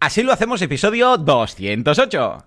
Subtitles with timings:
[0.00, 2.44] Así lo hacemos episodio 208.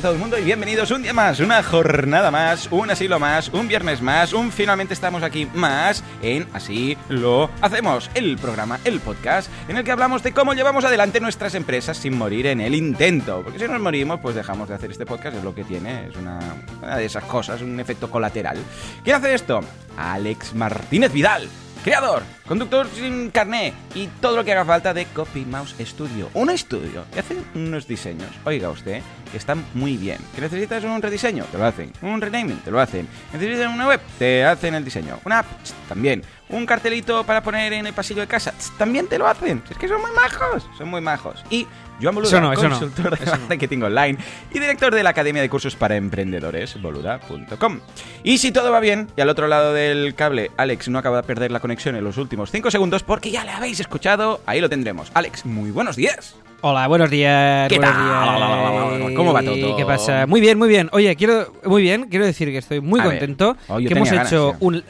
[0.00, 3.50] A todo el mundo y bienvenidos un día más, una jornada más, un asilo más,
[3.50, 9.00] un viernes más, un finalmente estamos aquí más en Así lo hacemos, el programa, el
[9.00, 12.74] podcast en el que hablamos de cómo llevamos adelante nuestras empresas sin morir en el
[12.74, 13.42] intento.
[13.42, 16.16] Porque si nos morimos, pues dejamos de hacer este podcast, es lo que tiene, es
[16.16, 16.38] una,
[16.80, 18.56] una de esas cosas, un efecto colateral.
[19.04, 19.60] ¿Quién hace esto?
[19.98, 21.46] Alex Martínez Vidal.
[21.82, 26.28] Creador, conductor sin carné y todo lo que haga falta de Copy Mouse Studio.
[26.34, 30.18] Un estudio que hace unos diseños, oiga usted, que están muy bien.
[30.34, 31.44] ¿Que necesitas un rediseño?
[31.44, 31.90] Te lo hacen.
[32.02, 32.58] ¿Un renaming?
[32.58, 33.08] Te lo hacen.
[33.32, 34.00] ¿Necesitas una web?
[34.18, 35.20] Te hacen el diseño.
[35.24, 35.46] ¿Una app?
[35.88, 36.22] También.
[36.50, 38.52] ¿Un cartelito para poner en el pasillo de casa?
[38.76, 39.62] También te lo hacen.
[39.70, 40.68] Es que son muy majos.
[40.76, 41.42] Son muy majos.
[41.48, 41.66] Y
[42.00, 42.78] Joan Boluda, Eso no, eso no.
[42.78, 43.46] consultor de Eso no.
[43.48, 44.18] marketing online
[44.52, 47.80] y director de la Academia de Cursos para Emprendedores, boluda.com.
[48.22, 51.22] Y si todo va bien, y al otro lado del cable, Alex no acaba de
[51.24, 54.68] perder la conexión en los últimos 5 segundos porque ya le habéis escuchado, ahí lo
[54.68, 55.10] tendremos.
[55.14, 56.36] Alex, muy buenos días.
[56.62, 57.68] Hola, buenos días.
[57.70, 58.04] ¿Qué buenos tal?
[58.04, 59.12] días.
[59.16, 59.76] ¿Cómo va todo?
[59.76, 60.26] ¿Qué pasa?
[60.26, 60.90] Muy bien, muy bien.
[60.92, 64.54] Oye, quiero muy bien, quiero decir que estoy muy A contento Oh, que hemos hecho
[64.60, 64.84] un,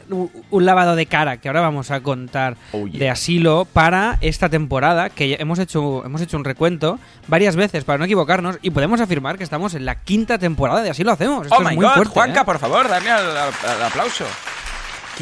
[0.49, 2.99] un- lavado de cara que ahora vamos a contar Oh, yeah.
[2.99, 7.97] de asilo para esta temporada que hemos hecho hemos hecho un recuento varias veces para
[7.97, 11.43] no equivocarnos y podemos afirmar que estamos en la quinta temporada de así lo hacemos.
[11.47, 12.45] Esto oh es my muy god, fuerte, Juanca, ¿eh?
[12.45, 14.25] por favor, dame al aplauso.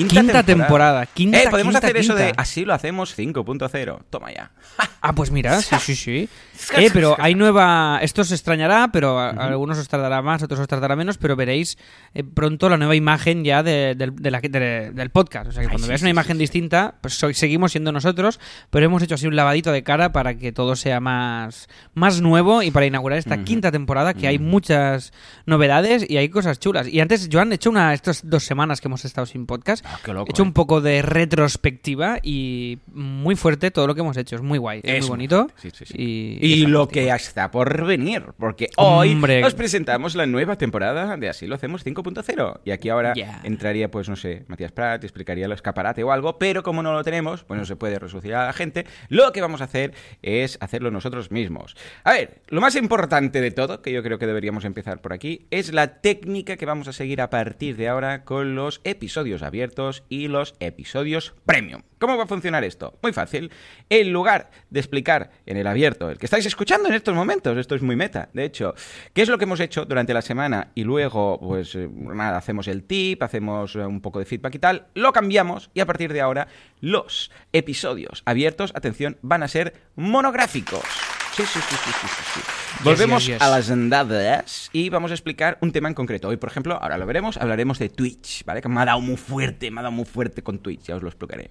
[0.07, 3.99] Quinta temporada, quinta, eh, podemos quinta, hacer eso de así lo hacemos 5.0.
[4.09, 4.51] Toma ya.
[5.01, 6.29] Ah, pues mira, sí, sí, sí.
[6.75, 7.99] Eh, pero hay nueva.
[8.01, 11.37] Esto os extrañará, pero a, a algunos os tardará más, otros os tardará menos, pero
[11.37, 11.77] veréis
[12.13, 15.47] eh, pronto la nueva imagen ya de- del- de la- de- del podcast.
[15.47, 16.41] O sea, que Ay, cuando sí, veáis sí, una imagen sí.
[16.41, 20.51] distinta, pues seguimos siendo nosotros, pero hemos hecho así un lavadito de cara para que
[20.51, 25.13] todo sea más, más nuevo y para inaugurar esta quinta temporada que hay muchas
[25.45, 26.87] novedades y hay cosas chulas.
[26.89, 29.85] Y antes, Joan, he hecho una estas dos semanas que hemos estado sin podcast.
[29.91, 30.45] Ah, qué loco, he hecho eh.
[30.45, 34.35] un poco de retrospectiva y muy fuerte todo lo que hemos hecho.
[34.35, 35.47] Es muy guay, es, Es muy bonito.
[35.55, 35.95] sí, sí, sí.
[35.97, 39.43] Y, lo que está por venir, porque hoy Hombre.
[39.43, 42.59] os presentamos la nueva temporada de Así lo hacemos 5.0.
[42.65, 43.13] Y aquí ahora
[43.43, 47.03] entraría, pues no sé, Matías Prat, explicaría el escaparate o algo, pero como no lo
[47.03, 48.85] tenemos, pues no se puede resucitar a la gente.
[49.07, 51.75] Lo que vamos a hacer es hacerlo nosotros mismos.
[52.03, 55.47] A ver, lo más importante de todo, que yo creo que deberíamos empezar por aquí,
[55.49, 59.78] es la técnica que vamos a seguir a partir de ahora con los episodios abiertos
[60.09, 61.81] y los episodios premium.
[61.99, 62.97] ¿Cómo va a funcionar esto?
[63.01, 63.51] Muy fácil.
[63.89, 67.75] En lugar de explicar en el abierto, el que estáis escuchando en estos momentos, esto
[67.75, 68.73] es muy meta, de hecho,
[69.13, 72.67] qué es lo que hemos hecho durante la semana y luego, pues eh, nada, hacemos
[72.67, 76.13] el tip, hacemos eh, un poco de feedback y tal, lo cambiamos y a partir
[76.13, 76.47] de ahora
[76.79, 81.18] los episodios abiertos, atención, van a ser monográficos.
[81.39, 82.83] Sí, sí, sí, sí, sí, sí, sí.
[82.83, 86.27] Volvemos a las andadas y vamos a explicar un tema en concreto.
[86.27, 88.61] Hoy, por ejemplo, ahora lo veremos, hablaremos de Twitch, ¿vale?
[88.61, 91.01] Que me ha dado muy fuerte, me ha dado muy fuerte con Twitch, ya os
[91.01, 91.49] lo explicaré.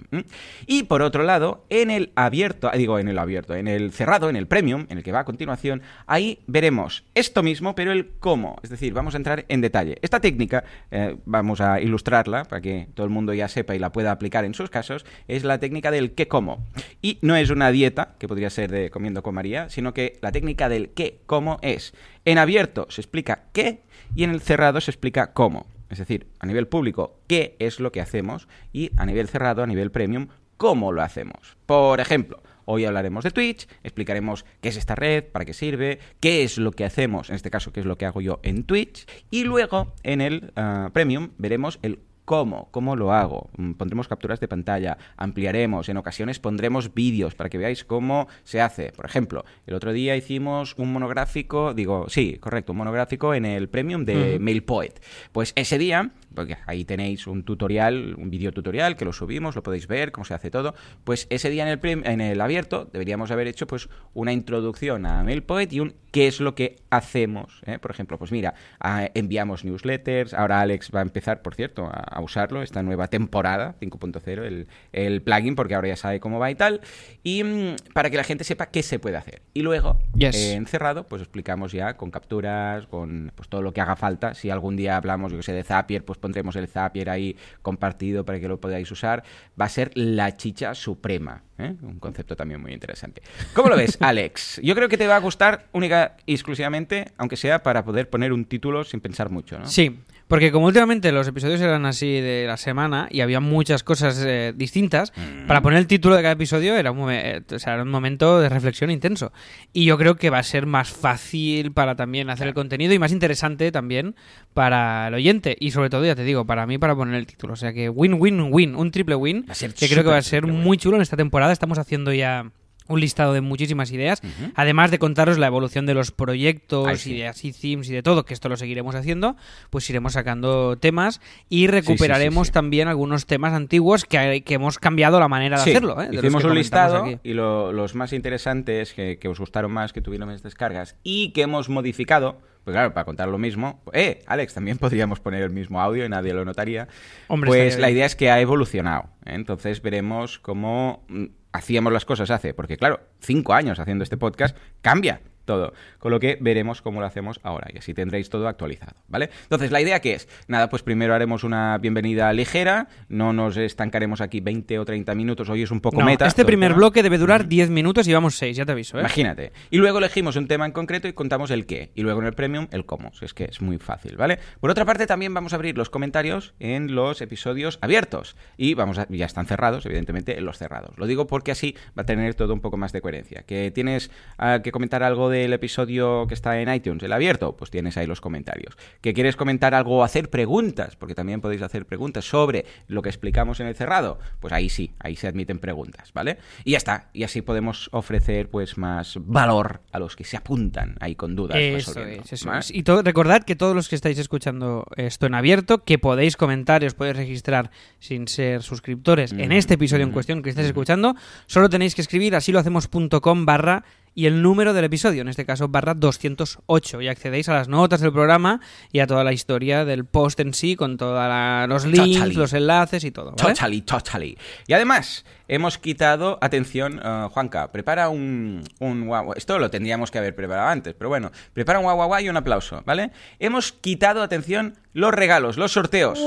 [0.67, 4.29] Y por otro lado, en el abierto, ah, digo en el abierto, en el cerrado,
[4.29, 8.11] en el premium, en el que va a continuación, ahí veremos esto mismo, pero el
[8.21, 8.57] cómo.
[8.63, 9.99] Es decir, vamos a entrar en detalle.
[10.03, 13.93] Esta técnica, eh, vamos a ilustrarla para que todo el mundo ya sepa y la
[13.93, 16.67] pueda aplicar en sus casos, es la técnica del qué cómo.
[17.01, 20.33] Y no es una dieta, que podría ser de comiendo con María, sino que la
[20.33, 21.95] técnica del qué cómo es.
[22.25, 23.85] En abierto se explica qué
[24.17, 25.69] y en el cerrado se explica cómo.
[25.89, 29.69] Es decir, a nivel público, qué es lo que hacemos y a nivel cerrado, a
[29.69, 31.57] nivel premium, cómo lo hacemos.
[31.65, 36.43] Por ejemplo, Hoy hablaremos de Twitch, explicaremos qué es esta red, para qué sirve, qué
[36.43, 39.07] es lo que hacemos, en este caso, qué es lo que hago yo en Twitch,
[39.31, 43.49] y luego en el ah, Premium veremos el cómo, cómo lo hago.
[43.57, 48.61] Mm, Pondremos capturas de pantalla, ampliaremos, en ocasiones pondremos vídeos para que veáis cómo se
[48.61, 48.93] hace.
[48.93, 53.71] Por ejemplo, el otro día hicimos un monográfico, digo, sí, correcto, un monográfico en el
[53.71, 54.39] Premium de.
[54.39, 55.01] MailPoet.
[55.33, 59.63] Pues ese día, porque ahí tenéis un tutorial, un vídeo tutorial que lo subimos, lo
[59.63, 63.31] podéis ver, cómo se hace todo, pues ese día en el, en el abierto deberíamos
[63.31, 67.61] haber hecho pues una introducción a MailPoet y un qué es lo que hacemos.
[67.67, 67.79] ¿eh?
[67.79, 72.18] Por ejemplo, pues mira, ah, enviamos newsletters, ahora Alex va a empezar, por cierto, a,
[72.19, 76.51] a usarlo, esta nueva temporada 5.0, el, el plugin, porque ahora ya sabe cómo va
[76.51, 76.81] y tal,
[77.23, 79.43] y mm, para que la gente sepa qué se puede hacer.
[79.55, 80.37] Y luego, Yes.
[80.37, 84.35] eh, encerrado, pues explicamos ya con capturas, con pues todo lo que haga falta.
[84.35, 88.25] Si algún día hablamos, yo que sé, de Zapier, pues pondremos el Zapier ahí compartido
[88.25, 89.23] para que lo podáis usar.
[89.61, 91.43] Va a ser la chicha suprema.
[91.59, 91.75] ¿eh?
[91.83, 93.23] Un concepto también muy interesante.
[93.55, 94.61] ¿Cómo lo ves, Alex?
[94.63, 98.33] Yo creo que te va a gustar única y exclusivamente, aunque sea para poder poner
[98.33, 99.67] un título sin pensar mucho, ¿no?
[99.67, 104.23] Sí, Porque como últimamente los episodios eran así de la semana y había muchas cosas
[104.25, 105.47] eh, distintas, Mm.
[105.47, 108.39] para poner el título de cada episodio era un, eh, o sea, era un momento
[108.41, 109.33] de reflexión intenso.
[109.73, 112.99] Y yo creo que va a ser más fácil para también hacer el contenido y
[112.99, 114.15] más interesante también
[114.55, 115.57] para el oyente.
[115.59, 117.55] Y sobre todo, ya te digo, para mí para poner el título.
[117.55, 120.23] O sea que win-win-win, un triple win, Va a ser que creo que va a
[120.23, 120.65] ser triple win.
[120.65, 121.53] muy chulo en esta temporada.
[121.53, 122.51] Estamos haciendo ya
[122.89, 124.21] un listado de muchísimas ideas,
[124.55, 127.13] además de contaros la evolución de los proyectos Ay, sí.
[127.15, 129.37] y de así themes y de todo, que esto lo seguiremos haciendo,
[129.71, 132.53] pues iremos sacando temas y recuperaremos sí.
[132.53, 136.01] también algunos temas antiguos que, hay- que hemos cambiado la manera de hacerlo.
[136.03, 136.09] ¿eh?
[136.09, 137.19] De hicimos un listado aquí.
[137.23, 141.31] y lo- los más interesantes que, que os gustaron más, que tuvieron más descargas y
[141.33, 145.51] que hemos modificado, pues claro, para contar lo mismo, eh, Alex, también podríamos poner el
[145.51, 146.89] mismo audio y nadie lo notaría.
[147.29, 149.05] Hombre, pues la idea es que ha evolucionado.
[149.27, 149.35] ¿eh?
[149.35, 154.57] Entonces veremos cómo mm, hacíamos las cosas hace, porque claro, cinco años haciendo este podcast,
[154.81, 155.73] cambia todo.
[155.99, 159.31] Con lo que veremos cómo lo hacemos ahora y así tendréis todo actualizado, ¿vale?
[159.45, 160.29] Entonces, ¿la idea qué es?
[160.47, 165.49] Nada, pues primero haremos una bienvenida ligera, no nos estancaremos aquí 20 o 30 minutos,
[165.49, 166.27] hoy es un poco No, meta.
[166.27, 168.99] este primer bloque debe durar 10 minutos y vamos 6, ya te aviso.
[168.99, 169.01] ¿eh?
[169.01, 169.53] Imagínate.
[169.71, 171.93] Y luego elegimos un tema en concreto y contamos el qué.
[171.95, 173.11] Y luego en el premium el cómo.
[173.23, 174.39] Es que es muy fácil, ¿vale?
[174.61, 178.37] Por otra parte, también vamos a abrir los comentarios en los episodios abiertos.
[178.59, 180.99] Y vamos a, ya están cerrados, evidentemente, en los cerrados.
[180.99, 183.45] Lo digo porque así va a tener todo un poco más de coherencia.
[183.47, 187.71] Que tienes ah, que comentar algo del episodio que está en iTunes, el abierto, pues
[187.71, 188.77] tienes ahí los comentarios.
[189.01, 193.09] Que quieres comentar algo o hacer preguntas, porque también podéis hacer preguntas sobre lo que
[193.09, 196.39] explicamos en el cerrado, pues ahí sí, ahí se admiten preguntas, ¿vale?
[196.65, 197.11] Y ya está.
[197.13, 201.59] Y así podemos ofrecer pues más valor a los que se apuntan ahí con dudas.
[201.59, 202.61] Eso es, eso ¿vale?
[202.61, 202.71] es.
[202.71, 206.87] Y recordad que todos los que estáis escuchando esto en abierto, que podéis comentar y
[206.87, 211.15] os podéis registrar sin ser suscriptores en este episodio en cuestión que estáis escuchando,
[211.47, 213.85] solo tenéis que escribir así lo hacemos.com barra
[214.19, 218.01] y el número del episodio, en este caso barra 208, y accedéis a las notas
[218.01, 218.61] del programa
[218.91, 222.35] y a toda la historia del post en sí, con todos los links, Totally.
[222.35, 223.37] los enlaces y todo.
[223.37, 223.55] ¿vale?
[223.55, 224.37] Totally, totally.
[224.67, 229.35] Y además, hemos quitado, atención, eh, Juanca, prepara un, un guau.
[229.37, 232.37] Esto lo tendríamos que haber preparado antes, pero bueno, prepara un guau guau y un
[232.37, 233.13] aplauso, ¿vale?
[233.39, 236.19] Hemos quitado, atención, los regalos, los sorteos.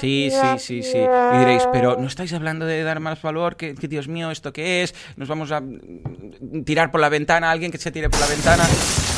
[0.00, 0.98] Sí, sí, sí, sí.
[0.98, 3.56] Y diréis, pero ¿no estáis hablando de dar más valor?
[3.56, 4.94] Que, Dios mío, ¿esto qué es?
[5.16, 7.50] ¿Nos vamos a mm, tirar por la ventana?
[7.50, 8.64] ¿Alguien que se tire por la ventana?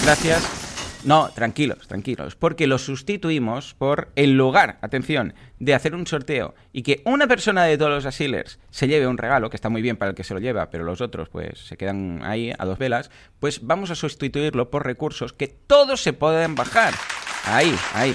[0.05, 0.71] Gracias.
[1.03, 6.83] No, tranquilos, tranquilos, porque lo sustituimos por, en lugar, atención, de hacer un sorteo y
[6.83, 9.97] que una persona de todos los asilers se lleve un regalo, que está muy bien
[9.97, 12.79] para el que se lo lleva, pero los otros pues se quedan ahí a dos
[12.79, 16.93] velas, pues vamos a sustituirlo por recursos que todos se pueden bajar.
[17.47, 18.15] Ahí, ahí.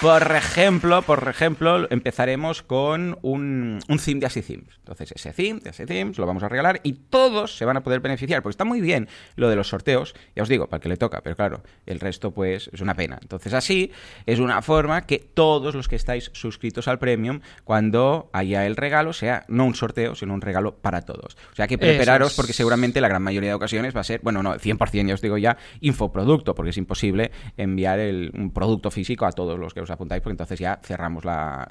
[0.00, 4.74] Por ejemplo, por ejemplo, empezaremos con un, un theme de Así Themes.
[4.76, 7.82] Entonces, ese theme de Así Themes lo vamos a regalar y todos se van a
[7.82, 10.82] poder beneficiar, porque está muy bien lo de los sorteos, ya os digo, para el
[10.82, 13.18] que le toca, pero claro, el resto pues es una pena.
[13.22, 13.90] Entonces, así
[14.26, 19.14] es una forma que todos los que estáis suscritos al Premium, cuando haya el regalo,
[19.14, 21.38] sea no un sorteo, sino un regalo para todos.
[21.52, 22.36] O sea que prepararos es.
[22.36, 25.22] porque seguramente la gran mayoría de ocasiones va a ser, bueno, no, 100% ya os
[25.22, 29.80] digo ya, infoproducto, porque es imposible enviar el, un producto físico a todos los que
[29.80, 31.68] os apuntáis, porque entonces ya cerramos la,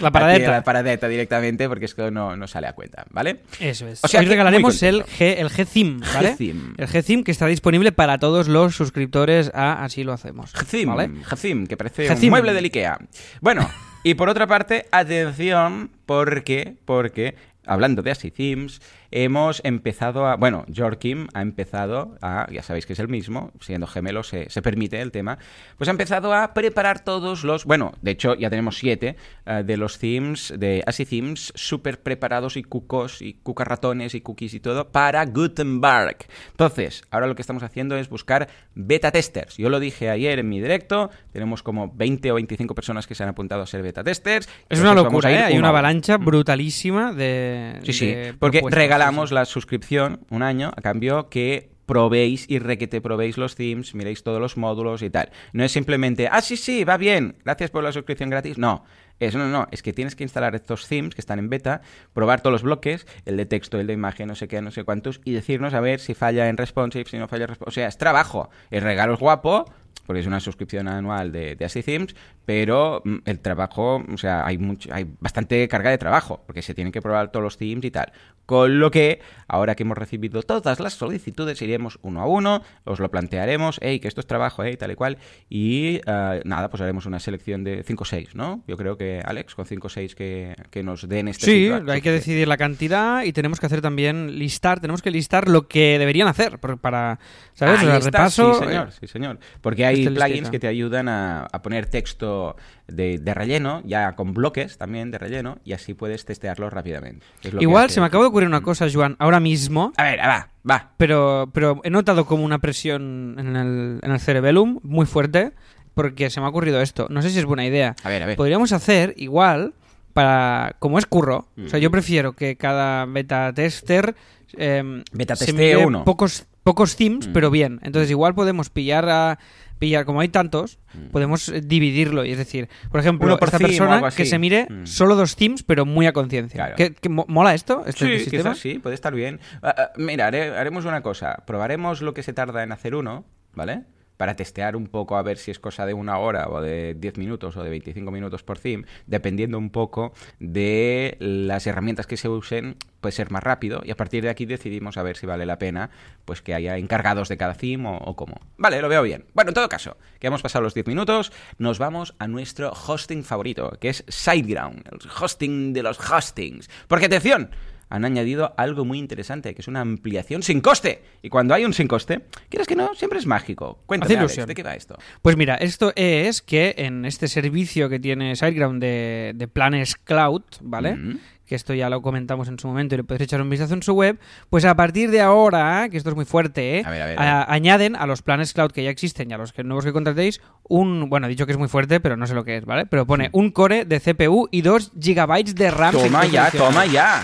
[0.00, 0.50] La paradeta.
[0.50, 3.40] la paradeta directamente, porque esto no, no sale a cuenta, ¿vale?
[3.60, 4.00] Eso es.
[4.02, 5.02] O sea Hoy regalaremos el.
[5.04, 5.48] G, el
[6.14, 6.34] ¿vale?
[6.34, 6.74] G-Theme.
[6.78, 10.52] El G-Theme que está disponible para todos los suscriptores a Así lo hacemos.
[10.52, 11.10] Gzim, ¿vale?
[11.30, 12.24] Gzim, que parece Gzim.
[12.24, 12.98] un mueble del Ikea.
[13.40, 13.68] Bueno,
[14.04, 17.36] y por otra parte, atención, porque, porque,
[17.66, 18.80] hablando de Así Themes,
[19.12, 20.36] hemos empezado a...
[20.36, 22.46] Bueno, Jorkim ha empezado a...
[22.50, 25.38] Ya sabéis que es el mismo, siendo gemelo se, se permite el tema.
[25.78, 27.64] Pues ha empezado a preparar todos los...
[27.64, 29.16] Bueno, de hecho ya tenemos siete
[29.46, 34.54] eh, de los themes, de Así Themes, súper preparados y cucos y cucarratones y cookies
[34.54, 36.16] y todo para Gutenberg.
[36.50, 39.56] Entonces, ahora lo que estamos haciendo es buscar beta testers.
[39.56, 43.22] Yo lo dije ayer en mi directo, tenemos como 20 o 25 personas que se
[43.22, 44.48] han apuntado a ser beta testers.
[44.68, 45.38] Es una Entonces locura, ¿eh?
[45.44, 47.78] Hay una avalancha brutalísima de.
[47.84, 52.60] Sí, sí, de porque propuestas, regalamos la suscripción un año a cambio que probéis y
[52.60, 55.30] requete probéis los themes, miréis todos los módulos y tal.
[55.52, 58.58] No es simplemente, ah, sí, sí, va bien, gracias por la suscripción gratis.
[58.58, 58.84] No,
[59.18, 61.80] es, no, no, es que tienes que instalar estos themes que están en beta,
[62.12, 64.84] probar todos los bloques, el de texto, el de imagen, no sé qué, no sé
[64.84, 67.70] cuántos, y decirnos a ver si falla en responsive, si no falla en responsive.
[67.70, 68.50] O sea, es trabajo.
[68.70, 69.64] El regalo es guapo,
[70.06, 74.46] porque es una suscripción anual de, de Así Themes, pero mm, el trabajo, o sea,
[74.46, 77.84] hay mucho, hay bastante carga de trabajo, porque se tienen que probar todos los themes
[77.84, 78.12] y tal.
[78.46, 82.98] Con lo que, ahora que hemos recibido todas las solicitudes, iremos uno a uno, os
[82.98, 85.18] lo plantearemos, hey, que esto es trabajo, hey, tal y cual,
[85.48, 88.64] y eh, nada, pues haremos una selección de 5 o 6, ¿no?
[88.66, 91.88] Yo creo que, Alex, con 5 o 6 que, que nos den este Sí, feedback,
[91.88, 95.68] hay que decidir la cantidad y tenemos que hacer también listar, tenemos que listar lo
[95.68, 97.20] que deberían hacer para,
[97.54, 97.80] ¿sabes?
[97.80, 98.54] Ahí O sea, está, repaso.
[98.54, 99.38] Sí, señor, eh, sí, señor.
[99.60, 102.56] Porque hay hay Style plugins que te ayudan a, a poner texto
[102.88, 107.24] de, de relleno, ya con bloques también de relleno, y así puedes testearlo rápidamente.
[107.60, 110.90] Igual se me acaba de ocurrir una cosa, Joan, ahora mismo, A ver, va, va.
[110.96, 115.52] pero, pero he notado como una presión en el, en el cerebellum muy fuerte,
[115.94, 117.06] porque se me ha ocurrido esto.
[117.10, 117.94] No sé si es buena idea.
[118.02, 118.36] A ver, a ver.
[118.36, 119.74] Podríamos hacer igual
[120.14, 121.48] para como es curro.
[121.62, 124.14] O sea, yo prefiero que cada beta tester
[124.56, 126.04] eh, Beta testee uno.
[126.04, 127.32] pocos pocos themes, Mm.
[127.32, 127.80] pero bien.
[127.82, 129.38] Entonces igual podemos pillar a
[129.82, 130.78] pillar como hay tantos,
[131.10, 133.30] podemos eh, dividirlo y es decir, por ejemplo, Mm.
[133.30, 134.86] Uno por esta theme o persona que se mire Mm.
[134.86, 136.56] solo dos themes, pero muy a conciencia.
[136.56, 136.76] Claro.
[136.76, 137.82] ¿Qué- qué mo- mola esto?
[137.84, 138.42] Este Sí, sistema?
[138.52, 139.40] quizás sí, puede estar bien.
[139.60, 141.42] Ah, ah, mira, haré- haremos una cosa.
[141.46, 143.24] Probaremos lo que se tarda en hacer uno,
[143.54, 143.82] ¿vale?
[144.22, 147.18] Para testear un poco a ver si es cosa de una hora o de 10
[147.18, 152.28] minutos o de 25 minutos por theme, dependiendo un poco de las herramientas que se
[152.28, 155.44] usen, puede ser más rápido y a partir de aquí decidimos a ver si vale
[155.44, 155.90] la pena
[156.24, 158.40] pues que haya encargados de cada theme o, cómo.
[158.58, 159.24] Vale, lo veo bien.
[159.34, 163.24] Bueno, en todo caso, que hemos pasado los 10 minutos, nos vamos a nuestro hosting
[163.24, 166.70] favorito, que es SiteGround, el hosting de los hostings.
[166.86, 167.50] Porque atención,
[167.94, 171.02] han añadido algo muy interesante, que es una ampliación sin coste.
[171.22, 173.80] Y cuando hay un sin coste, quieres que no, siempre es mágico.
[173.86, 174.46] Cuéntame, Alex.
[174.46, 174.96] ¿de qué va esto?
[175.20, 180.42] Pues mira, esto es que en este servicio que tiene SiteGround de, de planes cloud,
[180.62, 180.94] ¿vale?
[180.96, 181.18] Mm.
[181.44, 183.82] Que esto ya lo comentamos en su momento y le podéis echar un vistazo en
[183.82, 184.18] su web.
[184.48, 186.82] Pues a partir de ahora, que esto es muy fuerte, ¿eh?
[186.86, 189.38] A ver, a ver, a- añaden a los planes cloud que ya existen y a
[189.38, 191.10] los que, nuevos que contratéis un.
[191.10, 192.86] Bueno, he dicho que es muy fuerte, pero no sé lo que es, ¿vale?
[192.86, 195.92] Pero pone un core de CPU y 2 GB de RAM.
[195.94, 197.22] Toma ya, toma ya.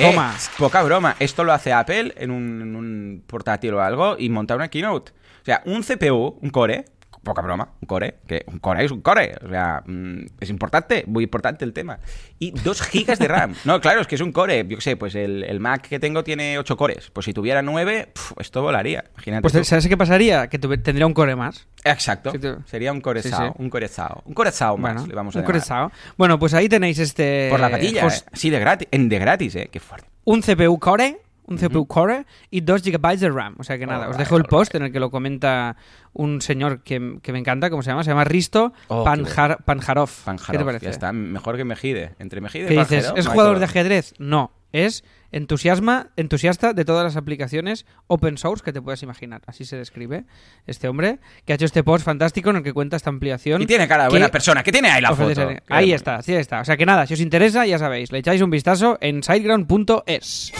[0.00, 0.34] Toma.
[0.36, 1.16] Eh, poca broma.
[1.18, 5.12] Esto lo hace Apple en un, en un portátil o algo y monta una keynote.
[5.12, 6.84] O sea, un CPU, un core,
[7.22, 9.34] poca broma, un core, que un core es un core.
[9.44, 11.98] O sea, mm, es importante, muy importante el tema.
[12.38, 13.54] Y 2 gigas de RAM.
[13.64, 14.64] No, claro, es que es un core.
[14.68, 17.10] Yo qué sé, pues el, el Mac que tengo tiene 8 cores.
[17.10, 19.04] Pues si tuviera 9, esto volaría.
[19.14, 19.42] Imagínate.
[19.42, 19.64] Pues tú.
[19.64, 20.48] ¿sabes qué pasaría?
[20.48, 21.66] Que tendría un core más.
[21.84, 22.32] Exacto.
[22.32, 23.62] Sí, Sería un corezao, Sí, sí.
[23.62, 24.22] un corezao.
[24.24, 25.90] Un corezao más, Bueno, le vamos a un corezao.
[26.16, 27.48] Bueno, pues ahí tenéis este.
[27.50, 28.10] Por la patilla, eh.
[28.32, 28.88] Sí, de gratis.
[28.90, 29.68] En de gratis, eh.
[29.70, 30.08] Qué fuerte.
[30.24, 31.18] un CPU core,
[31.50, 33.56] un CPU core y 2 GB de RAM.
[33.58, 35.76] O sea que nada, os Alright, dejo el post en el que lo comenta
[36.12, 38.04] un señor que, que me encanta, ¿cómo se llama?
[38.04, 40.10] Se llama Risto Oh, Panjar- Panjarov.
[40.50, 40.84] ¿Qué te parece?
[40.86, 41.12] ya está.
[41.12, 42.14] Mejor que Mejide.
[42.18, 43.12] Entre Mejide y ¿Qué dices?
[43.16, 44.14] ¿Es no jugador de ajedrez?
[44.18, 44.52] No.
[44.72, 45.02] Es
[45.32, 49.42] entusiasma, entusiasta de todas las aplicaciones open source que te puedas imaginar.
[49.46, 50.26] Así se describe
[50.66, 53.60] este hombre que ha hecho este post fantástico en el que cuenta esta ampliación.
[53.62, 54.62] Y tiene cara de buena persona.
[54.62, 55.34] que tiene ahí la foto?
[55.34, 56.60] ser- Ahí está, sí está.
[56.60, 60.52] O sea que nada, si os interesa, ya sabéis, le echáis un vistazo en siteground.es.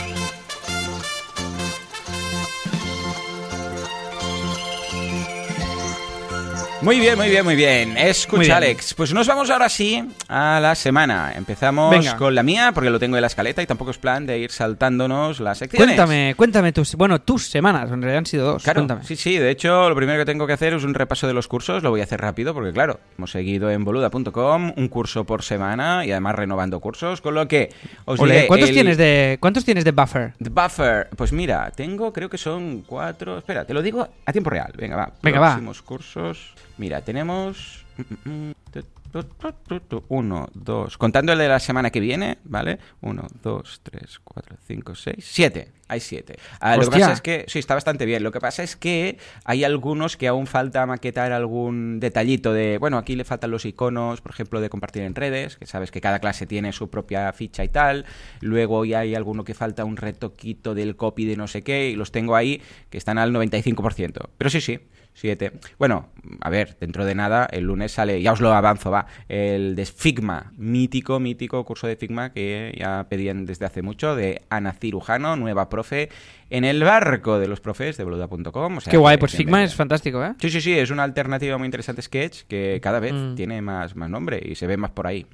[6.82, 7.94] Muy bien, muy bien, muy bien.
[7.98, 8.56] Escucha, Muy bien.
[8.56, 8.94] Alex.
[8.94, 11.30] Pues nos vamos ahora sí a la semana.
[11.36, 12.16] Empezamos Venga.
[12.16, 14.50] con la mía, porque lo tengo en la escaleta y tampoco es plan de ir
[14.50, 15.88] saltándonos las secciones.
[15.88, 18.62] Cuéntame, cuéntame tus, bueno, tus semanas, en realidad han sido dos.
[18.62, 19.04] Claro, Cuéntame.
[19.04, 21.48] sí, sí, de hecho lo primero que tengo que hacer es un repaso de los
[21.48, 25.42] cursos, lo voy a hacer rápido porque claro, hemos seguido en boluda.com un curso por
[25.42, 27.68] semana y además renovando cursos, con lo que
[28.06, 30.32] os Ole, diré, ¿cuántos el- tienes de cuántos tienes de buffer?
[30.42, 33.36] The Buffer, pues mira, tengo, creo que son cuatro.
[33.36, 34.72] Espera, te lo digo a tiempo real.
[34.78, 35.12] Venga, va.
[35.22, 35.48] Venga, va.
[35.48, 36.54] Próximos cursos.
[36.80, 37.84] Mira, tenemos.
[37.98, 38.82] mm, mm, tu,
[39.12, 40.96] tu, tu, tu, tu, Uno, dos.
[40.96, 42.78] Contando el de la semana que viene, ¿vale?
[43.02, 45.72] Uno, dos, tres, cuatro, cinco, seis, siete.
[45.88, 46.36] Hay siete.
[46.58, 47.44] Ah, lo que pasa es que.
[47.48, 48.22] Sí, está bastante bien.
[48.22, 52.78] Lo que pasa es que hay algunos que aún falta maquetar algún detallito de.
[52.78, 56.00] Bueno, aquí le faltan los iconos, por ejemplo, de compartir en redes, que sabes que
[56.00, 58.06] cada clase tiene su propia ficha y tal.
[58.40, 61.94] Luego ya hay alguno que falta un retoquito del copy de no sé qué, y
[61.94, 64.30] los tengo ahí que están al 95%.
[64.38, 64.80] Pero sí, sí.
[65.20, 65.52] Siete.
[65.78, 66.08] Bueno,
[66.40, 69.84] a ver, dentro de nada, el lunes sale, ya os lo avanzo, va, el de
[69.84, 75.36] Figma, mítico, mítico curso de Figma que ya pedían desde hace mucho, de Ana Cirujano,
[75.36, 76.08] nueva profe,
[76.48, 78.78] en el barco de los profes de boluda.com.
[78.78, 80.32] O sea Qué guay, pues Figma es fantástico, ¿eh?
[80.40, 83.34] Sí, sí, sí, es una alternativa muy interesante Sketch que cada vez Mm.
[83.34, 85.26] tiene más, más nombre y se ve más por ahí.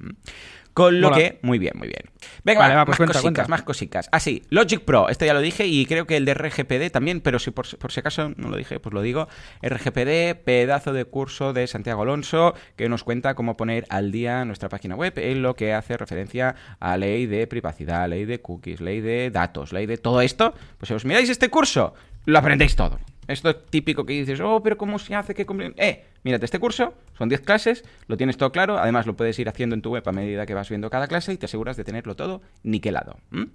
[0.77, 1.17] Con lo Mola.
[1.17, 2.03] que, muy bien, muy bien.
[2.43, 3.47] Venga, Vale, va, va, pues más cuenta, cositas, cuenta.
[3.47, 4.09] más cositas.
[4.11, 7.19] Ah, sí, Logic Pro, esto ya lo dije y creo que el de RGPD también,
[7.19, 9.27] pero si por, por si acaso no lo dije, pues lo digo.
[9.63, 14.69] RGPD, pedazo de curso de Santiago Alonso que nos cuenta cómo poner al día nuestra
[14.69, 19.01] página web en lo que hace referencia a ley de privacidad, ley de cookies, ley
[19.01, 20.53] de datos, ley de todo esto.
[20.77, 22.99] Pues si os miráis este curso, lo aprendéis todo.
[23.27, 26.59] Esto es típico que dices, oh, pero ¿cómo se hace que compre-?" Eh, mírate este
[26.59, 29.91] curso, son 10 clases, lo tienes todo claro, además lo puedes ir haciendo en tu
[29.91, 33.17] web a medida que vas viendo cada clase y te aseguras de tenerlo todo niquelado.
[33.31, 33.47] ¿m?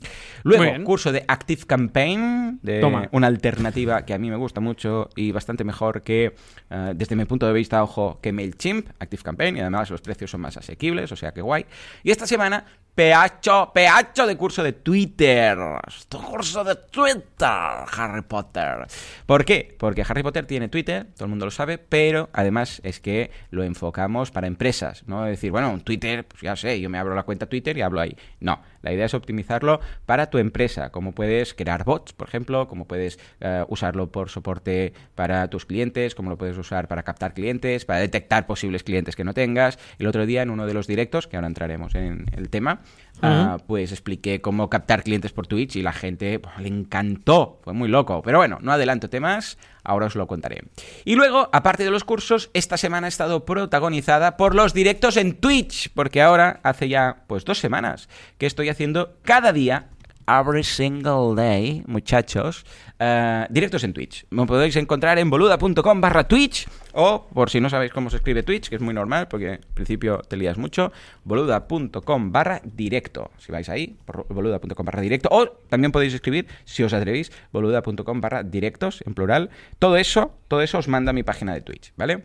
[0.43, 3.09] Luego, curso de Active Campaign, de Toma.
[3.13, 6.35] una alternativa que a mí me gusta mucho y bastante mejor que,
[6.71, 10.31] eh, desde mi punto de vista, ojo, que MailChimp, Active Campaign, y además los precios
[10.31, 11.67] son más asequibles, o sea que guay.
[12.03, 15.59] Y esta semana, peacho, peacho de curso de Twitter.
[15.87, 17.49] Esto curso de Twitter,
[17.97, 18.87] Harry Potter.
[19.25, 19.75] ¿Por qué?
[19.79, 23.65] Porque Harry Potter tiene Twitter, todo el mundo lo sabe, pero además es que lo
[23.65, 25.25] enfocamos para empresas, ¿no?
[25.25, 28.17] Decir, bueno, Twitter, pues ya sé, yo me abro la cuenta Twitter y hablo ahí.
[28.41, 32.87] No, la idea es optimizarlo para tu empresa, como puedes crear bots, por ejemplo, como
[32.87, 37.85] puedes eh, usarlo por soporte para tus clientes, como lo puedes usar para captar clientes,
[37.85, 39.79] para detectar posibles clientes que no tengas.
[39.99, 42.82] El otro día en uno de los directos, que ahora entraremos en el tema,
[43.23, 47.89] ah, pues expliqué cómo captar clientes por Twitch y la gente le encantó, fue muy
[47.89, 48.23] loco.
[48.23, 50.65] Pero bueno, no adelanto temas, ahora os lo contaré.
[51.05, 55.35] Y luego, aparte de los cursos, esta semana ha estado protagonizada por los directos en
[55.35, 58.09] Twitch, porque ahora hace ya pues dos semanas
[58.39, 59.89] que estoy haciendo cada día
[60.27, 62.65] every single day, muchachos,
[62.99, 64.25] eh, directos en Twitch.
[64.31, 68.43] Me podéis encontrar en boluda.com barra Twitch o, por si no sabéis cómo se escribe
[68.43, 70.93] Twitch, que es muy normal porque al principio te lías mucho,
[71.25, 73.31] boluda.com barra directo.
[73.39, 73.97] Si vais ahí,
[74.29, 75.29] boluda.com barra directo.
[75.33, 79.51] O también podéis escribir, si os atrevéis, boluda.com barra directos, en plural.
[79.79, 82.23] Todo eso, todo eso os manda a mi página de Twitch, ¿vale?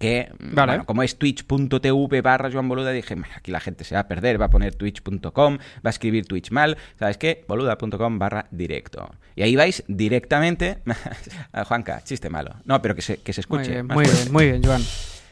[0.00, 4.08] Que, bueno, como es twitch.tv barra Joan Boluda, dije, aquí la gente se va a
[4.08, 7.44] perder, va a poner twitch.com, va a escribir Twitch mal, ¿sabes qué?
[7.46, 9.10] Boluda.com barra directo.
[9.36, 10.78] Y ahí vais directamente...
[11.66, 12.56] Juanca, chiste malo.
[12.64, 13.82] No, pero que se, que se escuche.
[13.82, 14.82] Muy bien, muy bien, Joan.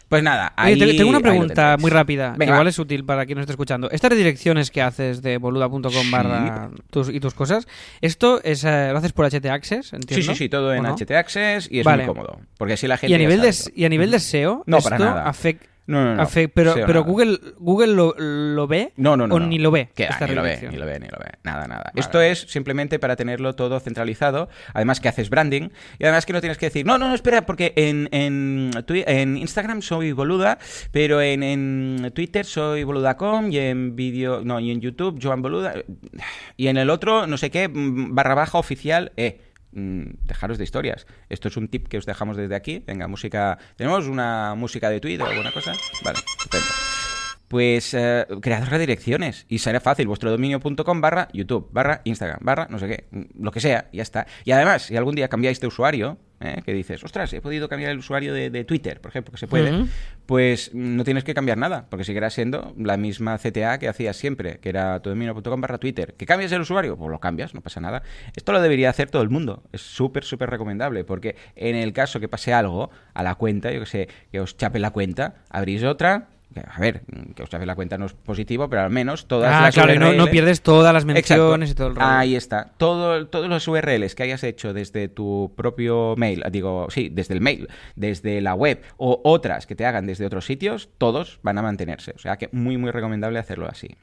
[0.09, 3.43] Pues nada, ahí, tengo una pregunta muy rápida, que igual es útil para quien nos
[3.43, 3.91] esté escuchando.
[3.91, 6.71] Estas redirecciones que haces de boluda.com barra
[7.13, 7.69] y tus cosas,
[8.01, 9.93] ¿esto es, eh, lo haces por HT Access?
[10.09, 12.41] Sí, sí, sí, todo en HT Access y es muy cómodo.
[12.57, 13.13] Porque así la gente.
[13.13, 15.29] ¿Y a nivel, de, y a nivel de SEO, no, esto para nada.
[15.29, 16.29] afecta no, no, no.
[16.55, 19.89] pero pero Google, Google lo, lo, ve no, no, no, o ni lo ve.
[19.97, 21.31] ni lo ve, ni lo ve, ni lo ve.
[21.45, 21.93] Nada, nada.
[21.95, 24.51] Esto es simplemente para tenerlo todo centralizado.
[24.75, 25.71] Además que haces branding.
[25.99, 29.37] Y además que no tienes que decir, no, no, no, espera, porque en, en, en
[29.39, 30.59] Instagram soy boluda,
[30.93, 35.73] pero en, en Twitter soy boluda.com y en vídeo, no, y en YouTube Joan Boluda.
[36.59, 39.41] Y en el otro, no sé qué, barra baja oficial, eh.
[39.73, 41.07] Mm, dejaros de historias.
[41.29, 42.83] Esto es un tip que os dejamos desde aquí.
[42.87, 43.59] Venga, música.
[43.77, 45.75] ¿Tenemos una música de Twitter o alguna cosa?
[46.03, 46.67] Vale, estupendo.
[47.49, 50.07] Pues eh, cread redirecciones y será fácil.
[50.07, 54.03] Vuestro dominio.com barra YouTube, barra Instagram, barra no sé qué, mm, lo que sea, ya
[54.03, 54.27] está.
[54.45, 56.63] Y además, si algún día cambiáis de usuario, ¿eh?
[56.65, 59.87] que dices, ostras, he podido cambiar el usuario de, Twitter, por ejemplo, que se puede,
[60.27, 64.59] pues no tienes que cambiar nada, porque seguirá siendo la misma CTA que hacías siempre,
[64.59, 66.15] que era dominio.com barra Twitter.
[66.17, 66.97] ¿Que cambias el usuario?
[66.97, 68.03] Pues lo cambias, no pasa nada.
[68.37, 69.63] Esto lo debería hacer todo el mundo.
[69.73, 73.81] Es súper, súper recomendable, porque en el caso que pase algo a la cuenta, yo
[73.81, 77.03] que sé, que os chape la cuenta, abrís otra, a ver,
[77.35, 79.93] que os chape la cuenta no es positivo, pero al menos todas ah, las claro,
[79.93, 80.17] URLs...
[80.17, 82.07] no, pierdes todas las menciones y todo el rollo.
[82.07, 82.73] Ahí está.
[82.79, 87.41] Todo, todos los URLs que hayas hecho desde tu propio mail, digo, sí, desde el
[87.41, 91.63] mail, desde la web o otras que te hagan desde otros sitios, todos van a
[91.63, 92.13] mantenerse.
[92.13, 93.97] O sea que muy, muy recomendable hacerlo así.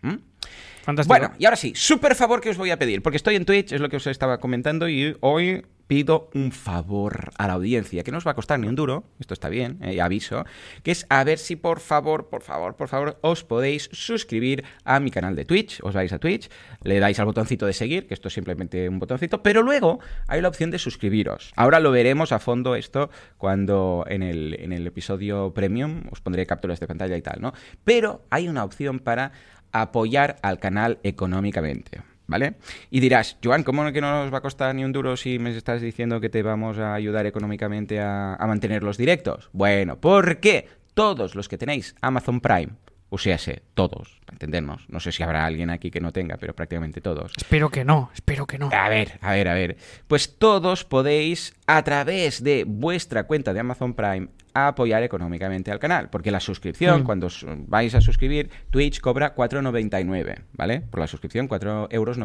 [0.84, 1.17] Fantástico.
[1.17, 3.71] Bueno, y ahora sí, súper favor que os voy a pedir, porque estoy en Twitch,
[3.71, 8.12] es lo que os estaba comentando, y hoy pido un favor a la audiencia, que
[8.12, 10.45] no os va a costar ni un duro, esto está bien, eh, aviso,
[10.84, 15.00] que es a ver si por favor, por favor, por favor, os podéis suscribir a
[15.00, 16.50] mi canal de Twitch, os vais a Twitch,
[16.84, 20.41] le dais al botoncito de seguir, que esto es simplemente un botoncito, pero luego hay
[20.41, 21.52] la opción de suscribiros.
[21.56, 26.45] Ahora lo veremos a fondo esto cuando en el, en el episodio premium os pondré
[26.45, 27.54] capturas de pantalla y tal, ¿no?
[27.84, 29.32] Pero hay una opción para
[29.71, 32.14] apoyar al canal económicamente.
[32.27, 32.55] ¿Vale?
[32.89, 35.55] Y dirás, Joan, ¿cómo que no nos va a costar ni un duro si me
[35.55, 39.49] estás diciendo que te vamos a ayudar económicamente a, mantener los directos?
[39.53, 40.67] Bueno, ¿por qué?
[40.93, 42.73] Todos los que tenéis Amazon Prime,
[43.09, 44.89] o sea, sé, todos, entendernos.
[44.89, 47.33] No sé si habrá alguien aquí que no tenga, pero prácticamente todos.
[47.38, 48.69] Espero que no, espero que no.
[48.71, 49.77] A ver, a ver, a ver.
[50.07, 56.09] Pues todos podéis, a través de vuestra cuenta de Amazon Prime, apoyar económicamente al canal.
[56.09, 57.03] Porque la suscripción, mm.
[57.03, 57.27] cuando
[57.67, 60.81] vais a suscribir, Twitch cobra 4,99, ¿vale?
[60.81, 62.17] Por la suscripción, 4,99 euros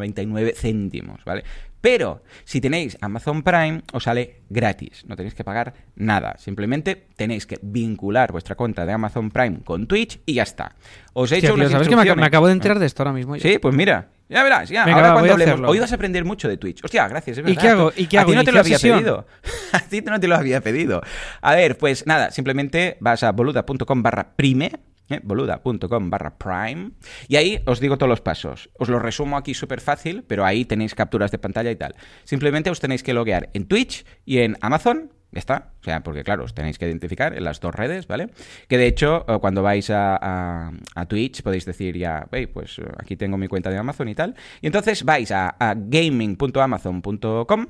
[0.56, 1.44] céntimos, ¿vale?
[1.80, 5.04] Pero si tenéis Amazon Prime, os sale gratis.
[5.06, 6.36] No tenéis que pagar nada.
[6.38, 10.76] Simplemente tenéis que vincular vuestra cuenta de Amazon Prime con Twitch y ya está.
[11.14, 13.38] Os he hecho ¿sabes que me, acabo de enterar de esto ahora mismo?
[13.38, 14.08] Sí, pues mira.
[14.30, 14.84] Ya verás, ya.
[14.84, 15.68] ahora cuando hablemos.
[15.68, 16.84] Hoy vas a aprender mucho de Twitch.
[16.84, 17.38] Hostia, gracias.
[17.44, 17.92] ¿Y qué hago?
[17.96, 18.30] ¿Y qué hago?
[18.30, 19.26] A ti no te lo había pedido.
[19.72, 21.02] a ti no te lo había pedido.
[21.40, 24.70] A ver, pues nada, simplemente vas a boluda.com barra prime
[25.10, 25.20] ¿eh?
[25.22, 26.92] boluda.com barra prime
[27.28, 28.70] y ahí os digo todos los pasos.
[28.78, 31.94] Os lo resumo aquí súper fácil, pero ahí tenéis capturas de pantalla y tal.
[32.24, 35.12] Simplemente os tenéis que loguear en Twitch y en Amazon.
[35.32, 38.30] Ya está, o sea, porque claro, os tenéis que identificar en las dos redes, ¿vale?
[38.68, 40.72] Que de hecho, eh, cuando vais a,
[41.08, 44.34] Twitch podéis decir ya, hey, pues eh, aquí tengo mi cuenta de Amazon y tal.
[44.60, 47.66] Y entonces vais a, a gaming.amazon.com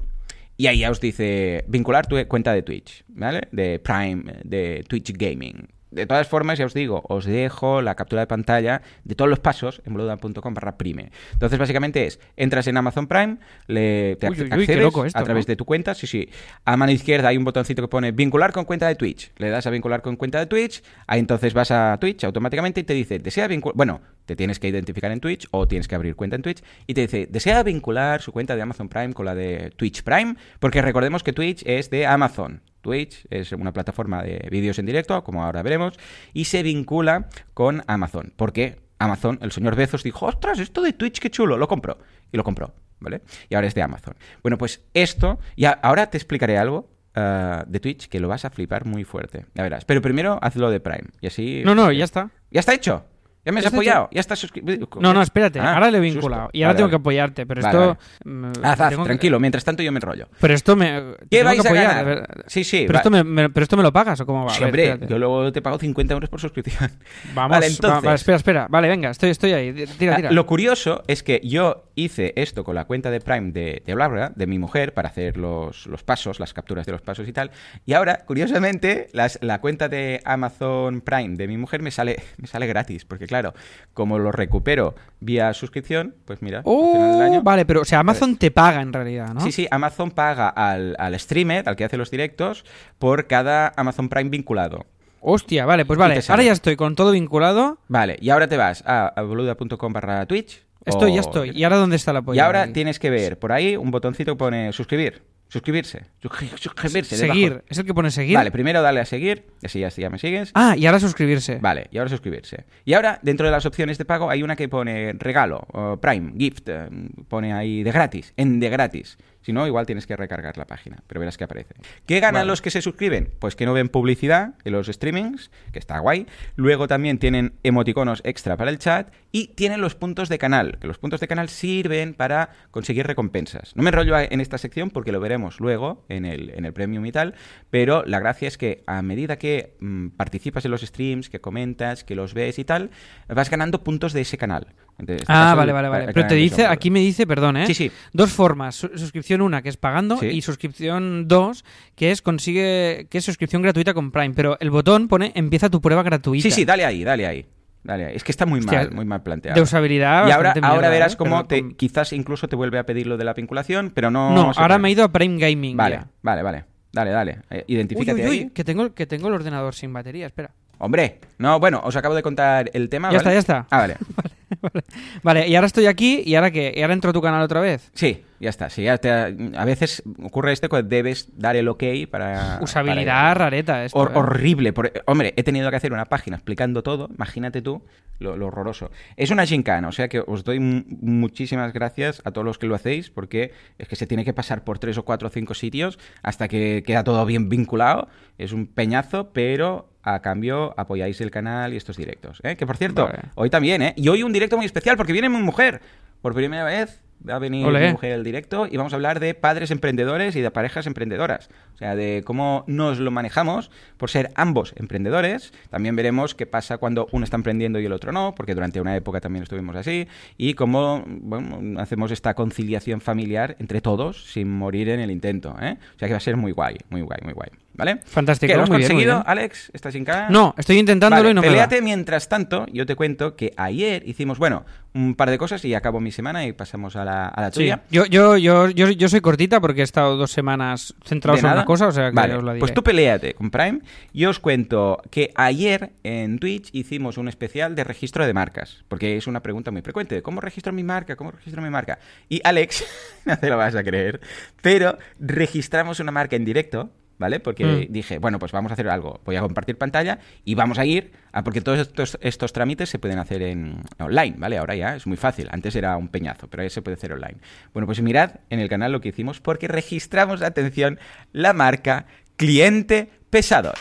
[0.57, 3.49] y ahí ya os dice vincular tu cuenta de Twitch, ¿vale?
[3.53, 8.23] De Prime, de Twitch Gaming De todas formas, ya os digo, os dejo la captura
[8.23, 11.11] de pantalla de todos los pasos en boluda.com barra prime.
[11.33, 15.05] Entonces, básicamente es, entras en Amazon Prime, le, te Uy, uy, uy, accedes qué loco
[15.05, 15.53] esto, a través ¿no?
[15.53, 16.29] de tu cuenta, sí, sí.
[16.65, 19.33] A mano izquierda hay un botoncito que pone vincular con cuenta de Twitch.
[19.37, 22.85] Le das a vincular con cuenta de Twitch, ahí entonces vas a Twitch automáticamente y
[22.85, 26.15] te dice, desea vincular, bueno, te tienes que identificar en Twitch o tienes que abrir
[26.15, 29.35] cuenta en Twitch y te dice, desea vincular su cuenta de Amazon Prime con la
[29.35, 32.63] de Twitch Prime, porque recordemos que Twitch es de Amazon.
[32.81, 35.99] Twitch es una plataforma de vídeos en directo, como ahora veremos,
[36.33, 38.33] y se vincula con Amazon.
[38.37, 41.99] Porque Amazon, el señor Bezos dijo, ostras, esto de Twitch, qué chulo, lo compro.
[42.33, 43.23] Y lo compró, ¿vale?
[43.49, 44.15] Y ahora es de Amazon.
[44.43, 48.51] Bueno, pues esto, y ahora te explicaré algo ah, de Twitch que lo vas a
[48.51, 49.47] flipar muy fuerte.
[49.55, 49.85] Ya verás.
[49.85, 51.09] Pero primero hazlo de Prime.
[51.21, 51.63] Y así.
[51.65, 52.31] No, no, ya está.
[52.51, 53.05] ¿Ya está hecho?
[53.45, 54.09] ¿Ya me has ¿Ya está apoyado?
[54.13, 55.01] ¿Ya estás suscrito?
[55.01, 55.59] No, no, espérate.
[55.61, 56.15] Ah, ahora le he susto.
[56.21, 56.51] vinculado.
[56.53, 57.47] Y ahora Vale, tengo que apoyarte.
[57.47, 57.99] Pero Vale, esto.
[58.25, 59.41] mm, Haz, haz, que- tranquilo.
[59.41, 60.29] Mientras tanto yo me enrollo.
[60.41, 61.15] Pero esto me.
[61.31, 62.05] ¿Qué vais a apoyar, ganar?
[62.05, 62.85] ver- Sí, sí.
[62.87, 64.53] Pero esto me, me- pero esto me lo pagas o cómo va.
[64.53, 65.11] A Sí, ver, hombre, espérate.
[65.11, 66.91] yo luego te pago 50 euros por suscripción.
[67.35, 68.13] Vamos, Vale, va- entonces.
[68.15, 68.67] espera, espera.
[68.69, 69.73] Vale, venga, estoy, estoy ahí.
[69.99, 70.31] Tira, Ah, tira.
[70.33, 74.33] Lo curioso es que yo hice esto con la cuenta de Prime de, de Blabla,
[74.37, 77.51] de mi mujer, para hacer los, los pasos, las capturas de los pasos y tal.
[77.87, 82.47] Y ahora, curiosamente, las- la cuenta de Amazon Prime de mi mujer me sale, me
[82.47, 83.05] sale gratis.
[83.07, 83.55] Porque claro,
[83.95, 87.43] como lo recupero vía suscripción, pues mira, al final del Oh, año...
[87.43, 89.41] vale, pero o sea, Amazon te paga en realidad, ¿no?
[89.41, 92.65] Sí, sí, Amazon paga al, al streamer, al que hace los directos,
[92.99, 94.85] por cada Amazon Prime vinculado.
[95.21, 96.21] Hostia, vale, pues vale.
[96.29, 97.79] Ahora ya estoy con todo vinculado.
[97.89, 100.65] Vale, y ahora te vas a, a boluda.com barra Twitch.
[100.85, 101.51] Estoy, o- ya estoy.
[101.55, 102.37] ¿Y ahora dónde está el apoyo?
[102.37, 105.23] Y ahora tienes que ver por ahí un botoncito que pone suscribir.
[105.51, 106.03] Suscribirse.
[106.23, 107.17] Suscri- suscribirse.
[107.17, 107.35] debajo.
[107.35, 107.65] Seguir.
[107.69, 108.37] ¿Es el que pone seguir?
[108.37, 109.47] Vale, primero dale a seguir.
[109.65, 110.53] Así ya, ya me sigues.
[110.55, 111.59] Ah, y ahora suscribirse.
[111.61, 112.65] Vale, y ahora suscribirse.
[112.85, 116.33] Y ahora, dentro de las opciones de pago, hay una que pone regalo, o Prime,
[116.39, 116.89] gift, eh,
[117.29, 119.19] pone ahí de gratis, en de gratis.
[119.43, 121.75] Si no, igual tienes que recargar la página, pero verás que aparece.
[122.07, 122.49] ¿Qué ganan Vale.
[122.49, 123.31] los que se suscriben?
[123.39, 126.27] Pues que no ven publicidad en los streamings, que está guay.
[126.57, 130.87] Luego también tienen emoticonos extra para el chat y tienen los puntos de canal, que
[130.87, 133.75] los puntos de canal sirven para conseguir recompensas.
[133.77, 137.07] No me enrollo en esta sección porque lo veremos luego en el, en el premium
[137.07, 137.35] y tal,
[137.71, 142.05] pero la gracia es que a medida que mm, participas en los streams, que comentas,
[142.05, 142.91] que los ves y tal,
[143.29, 144.67] vas ganando puntos de ese canal.
[144.99, 146.05] Entonces, este Ah, caso, vale, vale, vale.
[146.07, 147.67] Pero canal te dice, aquí me dice, perdón, ¿eh?
[147.67, 147.91] Sí, sí.
[148.13, 148.75] Dos formas.
[148.75, 148.89] Su-
[149.31, 150.27] suscripción una, que es pagando, Sí.
[150.27, 151.65] y suscripción dos,
[151.95, 154.35] que es consigue, que es suscripción gratuita con Prime.
[154.35, 156.43] Pero el botón pone empieza tu prueba gratuita.
[156.43, 157.47] Sí, sí, dale ahí, dale ahí.
[157.83, 158.17] Dale ahí.
[158.17, 159.55] Es que está muy Hostia, mal, muy mal planteado.
[159.55, 161.17] de usabilidad Y ahora, ahora mierda, verás ¿eh?
[161.17, 164.29] cómo te, con- quizás incluso te vuelve a pedir lo de la vinculación, pero no.
[164.29, 164.79] Ahora puede.
[164.81, 165.77] me he ido a Prime Gaming.
[165.77, 166.07] Vale, ya.
[166.23, 166.65] vale, vale.
[166.93, 167.39] Dale, dale.
[167.51, 168.51] Eh, Uy, identifícate uy, uy, ahí.
[168.51, 170.51] que tengo, que tengo el ordenador sin batería, espera.
[170.79, 173.09] Hombre, no, bueno, os acabo de contar el tema.
[173.13, 173.19] Ya ¿vale?
[173.19, 173.67] está, ya está.
[173.71, 173.97] Ah, vale.
[174.17, 174.31] vale.
[175.23, 176.73] Vale, y ahora estoy aquí, ¿y ahora qué?
[176.77, 177.91] ¿Y ahora entro a tu canal otra vez?
[177.95, 178.71] Sí, ya está.
[178.71, 182.59] Sí, ya te- a veces ocurre esto que debes dar el ok para.
[182.63, 183.99] Usabilidad para- rareta esto.
[183.99, 184.19] Hor- ¿eh?
[184.19, 184.73] horrible.
[184.73, 187.09] por- Hombre, he tenido que hacer una página explicando todo.
[187.15, 187.83] Imagínate tú
[188.19, 188.91] lo, lo horroroso.
[189.17, 192.67] Es una gincana, o sea que os doy mu- muchísimas gracias a todos los que
[192.67, 195.55] lo hacéis, porque es que se tiene que pasar por tres o cuatro o cinco
[195.55, 198.09] sitios hasta que queda todo bien vinculado.
[198.39, 202.41] Es un peñazo, pero a cambio apoyáis el canal y estos directos.
[202.43, 202.57] ¿eh?
[202.57, 203.19] Que por cierto, Vale.
[203.35, 203.93] hoy también, ¿eh?
[203.97, 205.81] Y hoy un directo muy especial porque viene mi mujer.
[206.23, 207.87] Por primera vez va a venir Olé.
[207.87, 211.49] mi mujer al directo y vamos a hablar de padres emprendedores y de parejas emprendedoras.
[211.75, 215.53] O sea, de cómo nos lo manejamos por ser ambos emprendedores.
[215.71, 218.97] También veremos qué pasa cuando uno está emprendiendo y el otro no, porque durante una
[218.97, 220.09] época también estuvimos así.
[220.37, 225.55] Y cómo bueno, hacemos esta conciliación familiar entre todos sin morir en el intento.
[225.61, 225.77] ¿eh?
[225.97, 227.51] O sea que va a ser muy guay, muy guay, muy guay.
[227.73, 228.01] ¿Vale?
[228.05, 229.25] Fantástico, ¿Qué, ¿Lo has muy conseguido, bien.
[229.27, 229.71] Alex?
[229.73, 230.29] ¿Estás sin cara?
[230.29, 234.03] No, estoy intentándolo Vale, y no me peleate mientras tanto, yo te cuento que ayer
[234.07, 237.41] hicimos, bueno, un par de cosas y acabo mi semana y pasamos a la, a
[237.43, 237.61] la Sí.
[237.61, 237.83] tuya.
[237.91, 241.53] Yo, yo, yo, yo, yo soy cortita porque he estado dos semanas centrados ¿De en
[241.55, 242.61] una cosa, o sea que Vale, os la diré.
[242.61, 243.81] Pues tú peleate con Prime.
[244.13, 249.17] Yo os cuento que ayer en Twitch hicimos un especial de registro de marcas, porque
[249.17, 250.23] es una pregunta muy frecuente.
[250.23, 251.15] ¿Cómo registro mi marca?
[251.15, 251.99] ¿Cómo registro mi marca?
[252.29, 252.85] Y Alex,
[253.27, 254.21] no te lo vas a creer,
[254.61, 256.91] pero registramos una marca en directo.
[257.21, 257.39] ¿Vale?
[257.39, 257.93] Porque Mm.
[257.93, 259.21] dije, bueno, pues vamos a hacer algo.
[259.27, 261.45] Voy a compartir pantalla y vamos a ir a.
[261.45, 264.57] Porque todos estos, estos trámites se pueden hacer en online, ¿vale?
[264.57, 265.47] Ahora ya es muy fácil.
[265.53, 267.37] Antes era un peñazo, pero ahora se puede hacer online.
[267.75, 270.99] Bueno, pues mirad en el canal lo que hicimos porque registramos, atención,
[271.33, 272.07] la marca
[272.37, 273.75] cliente pesador.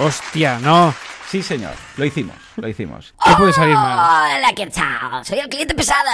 [0.00, 0.92] Hostia, no.
[1.28, 3.14] Sí, señor, lo hicimos, lo hicimos.
[3.24, 4.36] ¿Qué puede salir mal?
[4.38, 5.24] Hola, ¿qué tal?
[5.24, 6.10] Soy el cliente pesado.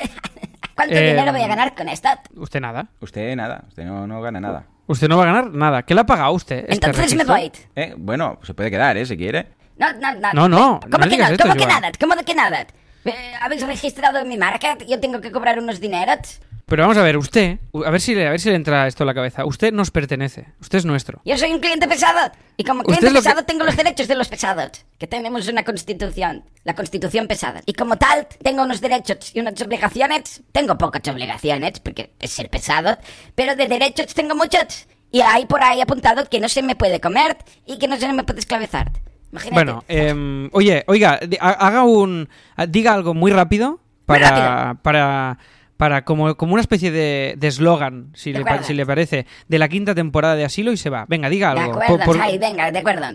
[0.76, 2.08] ¿Cuánto Eh, dinero voy a ganar con esto?
[2.36, 2.86] Usted nada.
[3.00, 4.66] Usted nada, usted no, no gana nada.
[4.88, 5.82] Usted no va a ganar nada.
[5.84, 6.64] ¿Qué le ha pagado usted?
[6.68, 7.34] este Entonces me registro?
[7.34, 7.52] voy.
[7.76, 9.06] Eh, bueno, se puede quedar, ¿eh?
[9.06, 9.46] Si quiere.
[9.76, 10.32] No, no, no.
[10.32, 11.24] No, no, ¿Cómo no que no?
[11.26, 11.80] esto, ¿Cómo que Joan.
[11.82, 11.92] nada?
[12.00, 12.66] ¿Cómo que nada?
[13.04, 14.76] Eh, ¿Habéis registrado mi marca?
[14.88, 16.40] Yo tengo que cobrar unos dineros.
[16.68, 19.02] Pero vamos a ver, usted, a ver si le, a ver si le entra esto
[19.02, 19.46] a la cabeza.
[19.46, 21.20] Usted nos pertenece, usted es nuestro.
[21.24, 22.30] Yo soy un cliente pesado.
[22.58, 24.84] Y como cliente es lo que- pesado tengo los derechos de los pesados.
[24.98, 26.44] Que tenemos una constitución.
[26.64, 27.62] La constitución pesada.
[27.64, 30.42] Y como tal, tengo unos derechos y unas obligaciones.
[30.52, 32.98] Tengo pocas obligaciones, porque es ser pesado.
[33.34, 34.86] Pero de derechos tengo muchos.
[35.10, 38.12] Y hay por ahí apuntado que no se me puede comer y que no se
[38.12, 38.92] me puede esclavizar.
[39.32, 39.54] Imagínate.
[39.54, 42.28] Bueno, em, oye, oiga, haga un,
[42.68, 44.82] diga algo muy rápido Muy para, rápido.
[44.82, 45.38] para,
[45.78, 48.66] para como, como una especie de de eslogan, si, De le pa- acuerdo.
[48.66, 51.06] si le parece, de la quinta temporada de Asilo y se va.
[51.08, 51.80] Venga, diga De algo.
[51.80, 53.06] acuerdo, Por- ay, venga, de acuerdo.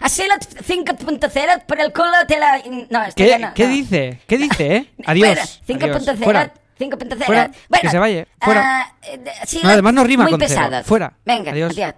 [0.00, 0.34] Asilo
[0.66, 2.60] 5.0 por el culo te la...
[2.90, 3.70] No, esto ¿Qué, no, qué no.
[3.72, 4.18] dice?
[4.26, 4.86] ¿Qué dice, eh?
[5.06, 5.60] Adiós.
[5.68, 6.18] 5.0, adiós.
[6.18, 6.52] Fuera.
[6.80, 7.24] 5.0.
[7.24, 8.62] Fuera, Bueno, que se vaya, fuera.
[8.80, 10.60] ah, eh, de- sí, No, además no rima muy con cero.
[10.62, 10.86] pesados.
[10.86, 11.12] Fuera.
[11.24, 11.72] Venga, Adiós.
[11.72, 11.94] adiós.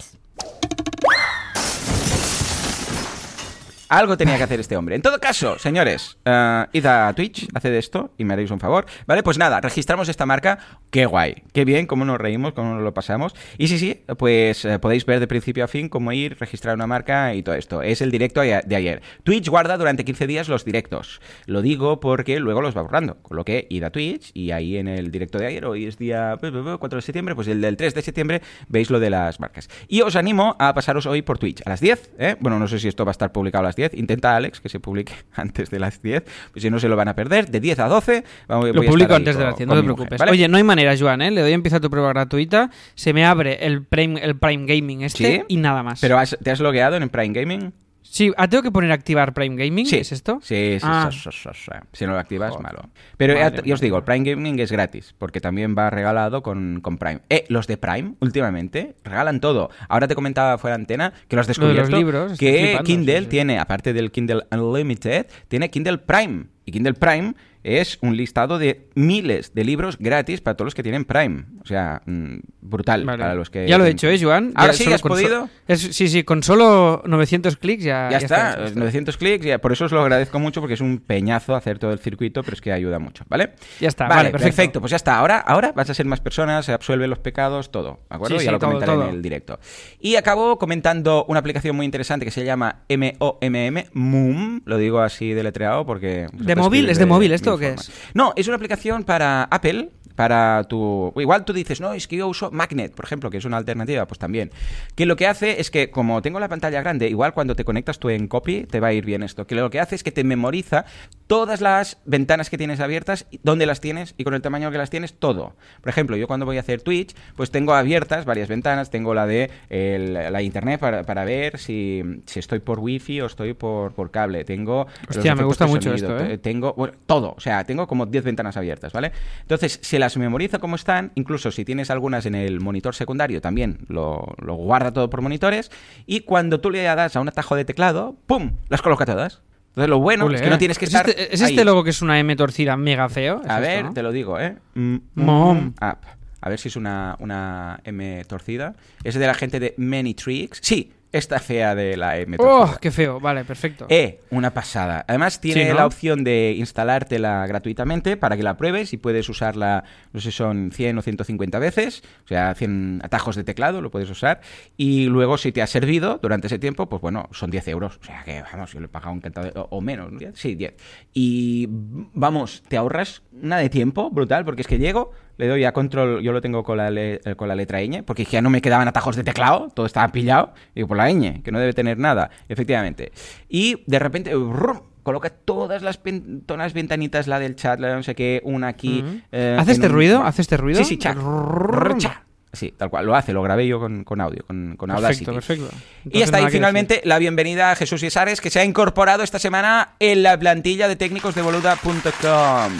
[3.88, 4.97] Algo tenía que hacer este hombre.
[4.97, 8.87] En todo caso, señores, eh, id a Twitch, haced esto y me haréis un favor.
[9.07, 10.59] Vale, pues nada, registramos esta marca.
[10.90, 13.35] Qué guay, qué bien, cómo nos reímos, cómo nos lo pasamos.
[13.59, 16.87] Y sí, sí, pues eh, podéis ver de principio a fin cómo ir, registrar una
[16.87, 17.83] marca y todo esto.
[17.83, 19.03] Es el directo de ayer.
[19.23, 21.20] Twitch guarda durante 15 días los directos.
[21.47, 23.16] Lo digo porque luego los va borrando.
[23.23, 25.99] Con lo que id a Twitch y ahí en el directo de ayer, hoy es
[25.99, 29.40] día pues, 4 de septiembre, pues el del 3 de septiembre veis lo de las
[29.40, 29.68] marcas.
[29.88, 32.12] Y os animo a pasaros hoy por Twitch a las 10.
[32.18, 32.37] ¿eh?
[32.40, 33.95] Bueno, no sé si esto va a estar publicado a las 10.
[33.95, 36.23] Intenta, Alex, que se publique antes de las 10.
[36.53, 37.49] Pues si no, se lo van a perder.
[37.51, 38.25] De 10 a 12.
[38.49, 40.19] vamos- Lo publico antes de con- la 100, con no te mujer, preocupes.
[40.19, 40.33] ¿vale?
[40.33, 41.31] Oye, no hay manera, Joan, ¿eh?
[41.31, 45.03] Le doy a empezar tu prueba gratuita, se me abre el Prime, el Prime Gaming
[45.03, 45.43] este ¿Sí?
[45.49, 46.01] y nada más.
[46.01, 47.73] ¿Pero has- te has logueado en Prime Gaming?
[48.14, 49.96] Sí, ah, tengo que poner activar Prime Gaming, Sí.
[49.96, 50.38] ¿es esto?
[50.40, 51.09] Sí, sí, Ah.
[51.11, 51.70] sí, sí, sí, sí.
[51.92, 52.88] Si no lo activas, malo.
[53.16, 56.40] Pero ya, Madre ya os digo, el Prime Gaming es gratis, porque también va regalado
[56.44, 57.22] con, con Prime.
[57.29, 59.68] Eh, los de Prime, últimamente, regalan todo.
[59.88, 61.96] Ahora te comentaba fuera de antena que los descubierto.
[61.96, 63.31] libros, estoy que flipando, Kindle sí, sí.
[63.31, 66.44] tiene, aparte del Kindle Unlimited, tiene Kindle Prime.
[66.66, 70.83] Y Kindle Prime es un listado de miles de libros gratis para todos los que
[70.85, 71.46] tienen Prime.
[71.64, 73.18] O sea, mm, brutal Vale.
[73.22, 73.66] para los que...
[73.66, 74.53] Ya lo he hecho, ¿eh, Joan?
[74.55, 75.48] Ahora Ya sí, has podido.
[75.66, 78.79] es- sí, sí, con solo 900 clics ya, Ya, está, ya está.
[78.79, 81.92] 900 clics, ya, por eso os lo agradezco mucho porque es un peñazo hacer todo
[81.92, 83.55] el circuito, pero es que ayuda mucho, ¿vale?
[83.81, 84.81] Ya está, vale, perfecto.
[84.81, 88.00] Pues ya está, ahora, ahora vas a ser más personas, se absuelven los pecados, todo,
[88.11, 88.38] ¿de acuerdo?
[88.38, 89.09] Sí, ya sí, lo todo, comentaré todo.
[89.09, 89.59] en el directo.
[90.00, 95.33] Y acabo comentando una aplicación muy interesante que se llama M-O-M-M, Moom, lo digo así
[95.33, 96.27] deletreado porque...
[96.35, 96.90] ¿De móvil?
[96.90, 97.90] ¿Es de móvil esto o qué es?
[98.12, 101.12] No, es una aplicación para Apple, para tu...
[101.16, 104.07] Igual tú dices, no, es que yo uso Magnet, por ejemplo, que es una alternativa,
[104.07, 104.51] pues también.
[104.95, 107.99] Que lo que hace es que, como tengo la pantalla grande, igual cuando te conectas
[107.99, 109.47] tú en copy, te va a ir bien esto.
[109.47, 110.85] Que lo que hace es que te memoriza
[111.27, 114.90] todas las ventanas que tienes abiertas, dónde las tienes y con el tamaño que las
[114.90, 115.55] tienes, todo.
[115.81, 119.27] Por ejemplo, yo cuando voy a hacer Twitch, pues tengo abiertas varias ventanas, tengo la
[119.27, 123.93] de el- la internet para, para ver si, si estoy por wifi o estoy por,
[123.95, 124.45] por cable.
[124.45, 126.29] Tengo Hostia, me gusta mucho sonido, esto, ¿eh?
[126.31, 129.12] te- tengo bueno, todo, o sea, tengo como 10 ventanas abiertas, ¿vale?
[129.40, 133.78] Entonces, se las memoriza como están, incluso si tienes algunas en el monitor secundario, también
[133.88, 135.70] lo, lo guarda todo por monitores,
[136.07, 139.42] y cuando tú le das a un atajo de teclado, ¡pum!, las coloca todas.
[139.70, 140.59] Entonces, lo bueno es que no ¿eh?
[140.59, 141.09] tienes que ¿Es estar.
[141.09, 141.50] Este, ¿Es ahí.
[141.50, 143.40] este logo que es una M torcida mega feo?
[143.42, 143.92] ¿Es A esto, ver, no?
[143.92, 144.57] te lo digo, ¿eh?
[144.74, 145.72] Mm, Mom.
[145.80, 146.04] app.
[146.40, 148.74] A ver si es una, una M torcida.
[149.02, 150.61] Es de la gente de Many Tricks.
[150.62, 152.74] Sí, esta fea de la M torcida.
[152.74, 153.20] ¡Oh, qué feo!
[153.20, 153.87] Vale, perfecto.
[153.88, 155.05] Eh, una pasada.
[155.09, 155.74] Además tiene Sí, ¿no?
[155.77, 160.70] la opción de instalártela gratuitamente para que la pruebes y puedes usarla, no sé, son
[160.72, 164.40] 100 o 150 veces, o sea, 100 atajos de teclado lo puedes usar
[164.77, 167.98] y luego si te ha servido durante ese tiempo, pues bueno, son 10 euros.
[168.03, 170.18] O sea que, vamos, yo le he pagado un cantado de- o, o menos, ¿no?
[170.35, 170.74] sí, 10.
[171.12, 175.73] Y vamos, te ahorras una de tiempo brutal porque es que llego, le doy a
[175.73, 178.51] control, yo lo tengo con la, le- eh, con la letra ñ, porque ya no
[178.51, 181.59] me quedaban atajos de teclado, todo estaba pillado, y digo, por la ñ, que no
[181.59, 183.12] debe tener nada, efectivamente.
[183.49, 184.81] Y de repente, ¡rum!
[185.03, 188.40] coloca todas las pen- todas las ventanitas, la del chat, la de no sé qué,
[188.44, 189.05] una aquí.
[189.33, 190.23] Eh, ¿Hace este un- ruido?
[190.25, 190.79] ¿Hace este ruido?
[190.79, 191.12] Sí, sí, cha.
[191.12, 192.23] Rrrr, cha.
[192.55, 195.25] Sí, tal cual, lo hace, lo grabé yo con, con audio, con, con Audacity.
[195.25, 195.87] Perfecto, perfecto.
[196.05, 199.40] Y Entonces, hasta ahí finalmente la bienvenida a Jesús Yesares, que se ha incorporado esta
[199.40, 202.73] semana en la plantilla de técnicos de boluda.com.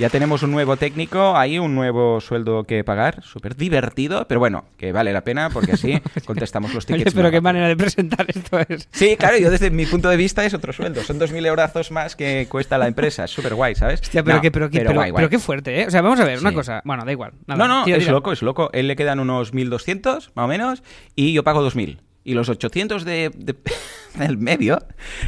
[0.00, 4.64] Ya tenemos un nuevo técnico, ahí un nuevo sueldo que pagar, súper divertido, pero bueno,
[4.78, 6.94] que vale la pena porque así contestamos los decir.
[6.94, 7.14] Oye, tickets.
[7.14, 7.42] pero qué rápido.
[7.42, 8.88] manera de presentar esto es.
[8.92, 11.02] Sí, claro, yo desde mi punto de vista es otro sueldo.
[11.02, 13.24] Son 2.000 eurazos más que cuesta la empresa.
[13.24, 14.00] Es súper guay, ¿sabes?
[14.00, 15.20] Hostia, pero, No, qué, pero, pero, guay, guay.
[15.20, 15.86] pero qué fuerte, ¿eh?
[15.86, 16.80] O sea, vamos a ver, una cosa.
[16.86, 17.32] Bueno, da igual.
[17.46, 17.58] nada.
[17.58, 18.70] No, no, Tira, es loco, es loco.
[18.72, 20.82] Él le quedan unos 1.200, más o menos,
[21.14, 21.98] y yo pago 2.000.
[22.22, 23.56] Y los 800 de, de-
[24.18, 24.78] del medio.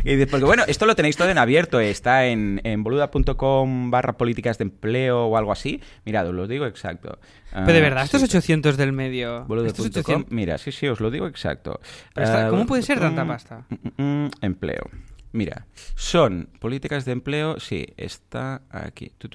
[0.04, 1.80] Y porque bueno, esto lo tenéis todo en abierto.
[1.80, 5.80] Está en, en boluda.com barra políticas de empleo o algo así.
[6.04, 7.18] Mirad, os lo digo exacto.
[7.50, 9.44] Pero de Ah, verdad, estos sí, 800 del medio.
[9.46, 9.86] Boluda.com.
[9.86, 10.30] 800.
[10.32, 11.80] Mira, sí, sí, os lo digo exacto.
[12.14, 13.64] Pero está- Ah, ¿Cómo puede ser tanta mm, pasta?
[13.96, 14.90] mm, mm, empleo.
[15.32, 19.12] Mira, son políticas de empleo, sí, está aquí.
[19.16, 19.28] Tu,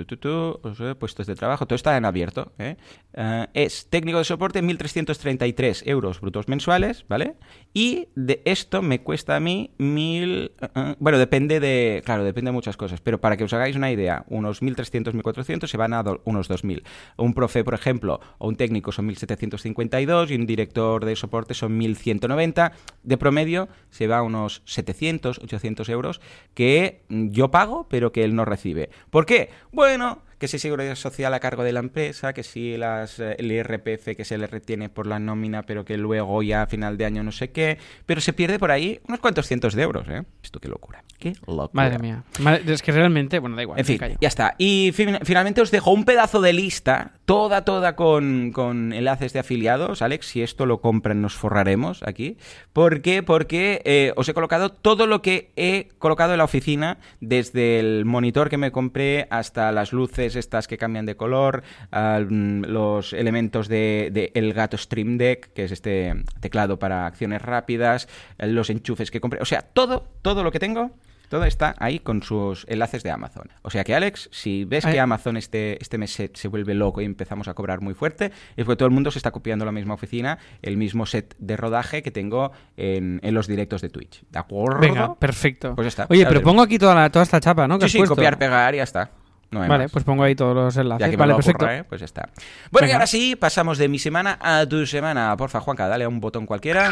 [0.61, 2.51] o sea, puestos de trabajo, todo está en abierto.
[2.59, 2.77] ¿eh?
[3.13, 7.35] Eh, es técnico de soporte, 1.333 euros brutos mensuales, ¿vale?
[7.73, 10.51] Y de esto me cuesta a mí mil...
[10.61, 12.03] eh, eh, bueno, depende de...
[12.05, 15.65] Claro, depende de muchas cosas, pero para que os hagáis una idea, unos 1.300, 1.400
[15.65, 16.83] se van a unos 2.000.
[17.17, 21.79] Un profe, por ejemplo, o un técnico son 1.752 y un director de soporte son
[21.79, 22.71] 1.190.
[23.01, 26.21] De promedio se va a unos 700, 800 euros
[26.53, 28.89] que yo pago, pero que él no recibe.
[29.09, 29.49] ¿Por qué?
[29.71, 33.51] Bueno, que si seguridad social a cargo de la empresa, que si las, eh, el
[33.51, 37.05] IRPF que se le retiene por la nómina, pero que luego ya a final de
[37.05, 40.23] año no sé qué, pero se pierde por ahí unos cuantos cientos de euros, ¿eh?
[40.43, 41.03] Esto qué locura.
[41.19, 41.69] Qué locura.
[41.73, 42.23] Madre mía.
[42.67, 43.79] Es que realmente, bueno, da igual.
[43.79, 44.15] En fin, callo.
[44.21, 44.53] ya está.
[44.59, 49.39] Y fin- finalmente os dejo un pedazo de lista, toda, toda con, con enlaces de
[49.39, 50.27] afiliados, Alex.
[50.27, 52.37] Si esto lo compran, nos forraremos aquí.
[52.73, 53.23] ¿Por qué?
[53.23, 58.05] Porque eh, os he colocado todo lo que he colocado en la oficina, desde el
[58.05, 63.67] monitor que me compré hasta las luces estas que cambian de color, mm, los elementos
[63.67, 68.69] de, de el gato Stream Deck, que es este teclado para acciones rápidas, eh, los
[68.69, 69.41] enchufes que compré.
[69.41, 70.91] O sea, todo, todo lo que tengo
[71.29, 73.49] todo está ahí con sus enlaces de Amazon.
[73.61, 74.93] O sea que, Alex, si ves Ay.
[74.93, 78.31] que Amazon este, este mes se, se vuelve loco y empezamos a cobrar muy fuerte,
[78.55, 81.57] es porque todo el mundo se está copiando la misma oficina, el mismo set de
[81.57, 84.23] rodaje que tengo en, en los directos de Twitch.
[84.31, 84.79] ¿De acuerdo?
[84.79, 85.75] Venga, perfecto.
[85.75, 86.07] Pues ya está.
[86.09, 87.77] Oye, pero pongo aquí toda, la- toda esta chapa, ¿no?
[87.77, 88.15] Que Sí, has sí, puesto.
[88.15, 89.11] copiar, pegar y ya está.
[89.51, 89.91] No Vale, más.
[89.91, 90.99] pues pongo ahí todos los enlaces.
[90.99, 91.63] Ya que me vale, lo perfecto.
[91.65, 91.83] ocurra, ¿eh?
[91.85, 92.29] pues ya está.
[92.69, 95.35] Bueno, y ahora sí, pasamos de mi semana a tu semana.
[95.37, 96.89] Porfa, Juanca, dale a un botón cualquiera.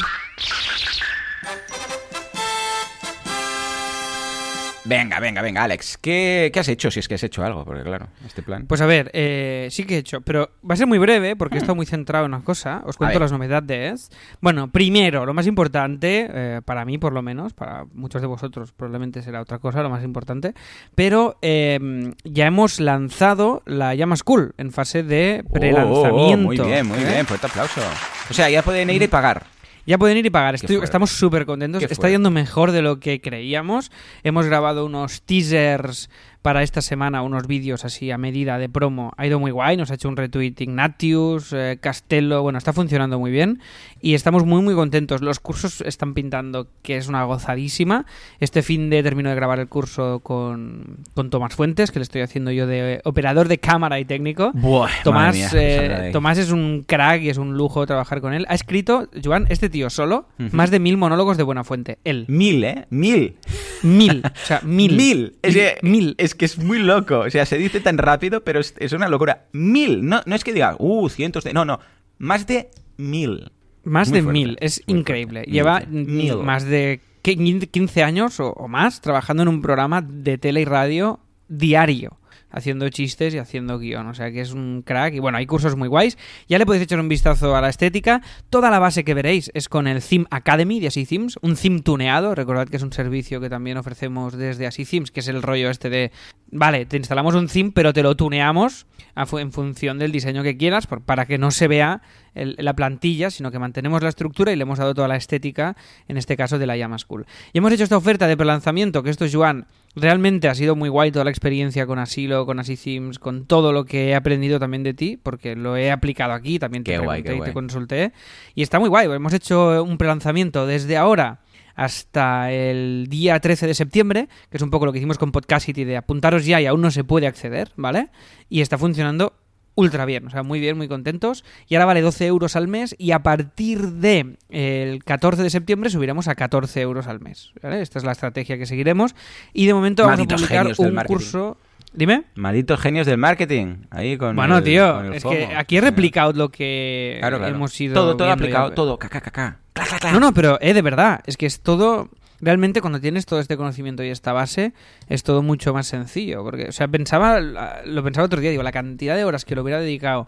[4.87, 5.97] Venga, venga, venga, Alex.
[5.97, 6.91] ¿Qué, qué has hecho?
[6.91, 8.67] Si es que has hecho algo, porque claro, este plan.
[8.67, 11.55] Pues a ver, eh, sí que he hecho, pero va a ser muy breve porque
[11.55, 12.83] he estado muy centrado en una cosa.
[12.85, 14.11] Os cuento las novedades.
[14.41, 18.73] Bueno, primero, lo más importante, eh, para mí por lo menos, para muchos de vosotros
[18.73, 20.53] probablemente será otra cosa, lo más importante,
[20.93, 26.13] pero eh, ya hemos lanzado la Llama School en fase de Oh, prelanzamiento.
[26.13, 27.05] oh, muy bien, muy ¿eh?
[27.05, 27.81] bien, fuerte aplauso.
[28.29, 29.47] O sea, ya pueden ir y pagar.
[29.85, 30.55] Ya pueden ir y pagar.
[30.55, 31.81] Estoy- estamos súper contentos.
[31.93, 33.91] Está yendo mejor de lo que creíamos.
[34.23, 36.09] Hemos grabado unos teasers
[36.45, 39.13] para esta semana, unos vídeos así a medida de promo.
[39.17, 39.77] Ha ido muy guay.
[39.77, 42.43] Nos ha hecho un retweet Ignatius, eh, Castello.
[42.43, 43.61] Bueno, está funcionando muy bien.
[43.99, 45.21] Y estamos muy, muy contentos.
[45.21, 48.05] Los cursos están pintando que es una gozadísima.
[48.39, 52.21] Este fin de termino de grabar el curso con, con Tomás Fuentes, que le estoy
[52.21, 54.51] haciendo yo de operador de cámara y técnico.
[54.53, 56.09] Buah, Tomás, mía, eh.
[56.13, 58.45] Tomás es un crack y es un lujo trabajar con él.
[58.49, 61.97] Ha escrito, Joan, este tío solo, más de mil monólogos de Buena Fuente.
[62.03, 62.25] Él.
[62.27, 62.85] Mil, ¿eh?
[62.91, 63.35] Mil.
[63.81, 64.21] Mil.
[64.23, 64.95] O sea, mil.
[64.95, 65.37] Mil.
[65.41, 66.13] Es que, Mil.
[66.19, 67.19] es que es muy loco.
[67.19, 69.45] O sea, se dice tan rápido, pero es, es una locura.
[69.51, 70.05] Mil.
[70.05, 71.53] No, no es que diga, uh, cientos de.
[71.53, 71.79] No, no.
[72.17, 73.51] Más de mil.
[73.83, 74.57] Más Muy de fuerte, mil.
[74.61, 75.39] Es increíble.
[75.41, 75.51] fuerte.
[75.51, 76.37] Lleva Mil.
[76.37, 80.65] más de qui- 15 años o, o más trabajando en un programa de tele y
[80.65, 82.17] radio diario.
[82.55, 84.07] Haciendo chistes y haciendo guion.
[84.07, 85.13] O sea que es un crack.
[85.13, 86.17] Y bueno, hay cursos muy guays.
[86.47, 88.21] Ya le podéis echar un vistazo a la estética.
[88.49, 91.37] Toda la base que veréis es con el Theme Academy de Así Themes.
[91.41, 92.33] Un theme tuneado.
[92.33, 95.69] Recordad que es un servicio que también ofrecemos desde Así Themes, que es el rollo
[95.69, 96.11] este de.
[96.51, 100.87] Vale, te instalamos un theme, pero te lo tuneamos en función del diseño que quieras,
[100.87, 102.01] para que no se vea
[102.35, 105.75] el- la plantilla, sino que mantenemos la estructura y le hemos dado toda la estética,
[106.07, 107.25] en este caso de la Llama School.
[107.53, 111.11] Y hemos hecho esta oferta de prelanzamiento, que esto, Joan, realmente ha sido muy guay
[111.11, 112.75] toda la experiencia con Asilo, con Así
[113.19, 116.83] con todo lo que he aprendido también de ti, porque lo he aplicado aquí, también
[116.83, 117.49] te Qué guay, pregunté y guay.
[117.49, 118.11] te consulté.
[118.53, 121.39] Y está muy guay, hemos hecho un prelanzamiento desde ahora
[121.75, 125.83] hasta el día 13 de septiembre, que es un poco lo que hicimos con Podcastity
[125.83, 128.09] de apuntaros ya y aún no se puede acceder, ¿vale?
[128.49, 129.33] Y está funcionando
[129.75, 131.43] ultra bien, o sea, muy bien, muy contentos.
[131.67, 135.89] Y ahora vale 12 euros al mes y a partir de el 14 de septiembre
[135.89, 137.81] subiremos a 14 euros al mes, ¿vale?
[137.81, 139.15] Esta es la estrategia que seguiremos.
[139.53, 141.57] Y de momento vamos Malditos a publicar un curso...
[141.93, 142.23] Dime.
[142.35, 143.77] Malditos genios del marketing.
[143.89, 145.35] Ahí con Bueno, el- tío, con el es FOMO.
[145.37, 147.55] que aquí he replicado lo que Claro, claro.
[147.55, 148.75] hemos ido Todo, todo aplicado, ya.
[148.75, 148.99] todo.
[148.99, 150.11] Clac, clac, clac.
[150.11, 152.09] No, no, pero eh, de verdad, es que es todo.
[152.45, 154.73] Realmente, cuando tienes todo este conocimiento y esta base,
[155.09, 156.43] es todo mucho más sencillo.
[156.43, 159.63] Porque, o sea, pensaba, lo pensaba otro día, digo, la cantidad de horas que lo
[159.63, 160.27] hubiera dedicado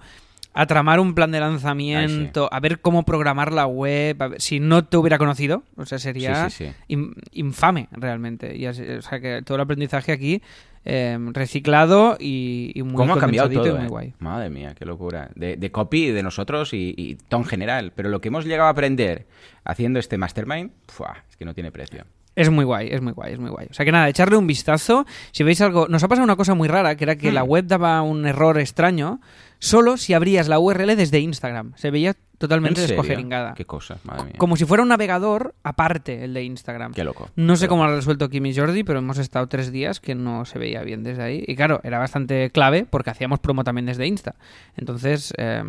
[0.60, 4.60] a tramar un plan de lanzamiento, a ver cómo programar la web, a ver- si
[4.60, 6.96] no te hubiera conocido, o sea, sería Sí, sí,
[7.34, 8.56] infame realmente.
[8.58, 10.41] Y así- o sea, que todo el aprendizaje aquí
[10.89, 13.67] eh, reciclado y, y muy ¿Cómo ha cambiado todo?
[13.67, 13.89] y muy eh?
[13.89, 14.13] guay.
[14.20, 15.30] Madre mía, qué locura.
[15.36, 17.91] De, de copy de nosotros y, y todo en general.
[17.93, 19.28] Pero lo que hemos llegado a aprender
[19.65, 21.24] haciendo este mastermind, ¡fua!
[21.30, 22.06] es que no tiene precio.
[22.36, 23.67] Es muy guay, es muy guay, es muy guay.
[23.69, 25.06] O sea que nada, echarle un vistazo.
[25.32, 25.88] Si veis algo.
[25.90, 27.36] Nos ha pasado una cosa muy rara, que era que Hmm.
[27.36, 29.19] la web daba un error extraño
[29.60, 31.74] solo si abrías la URL desde Instagram.
[31.76, 33.54] Se veía totalmente descogeringada.
[33.56, 34.34] Qué cosa, madre mía.
[34.38, 36.94] Como si fuera un navegador aparte el de Instagram.
[36.94, 37.30] Qué loco.
[37.36, 40.00] No sé Qué cómo lo ha resuelto Kim y Jordi, pero hemos estado tres días
[40.00, 41.44] que no se veía bien desde ahí.
[41.48, 44.36] Y claro, era bastante clave porque hacíamos promo también desde Insta.
[44.76, 45.64] Entonces, eh,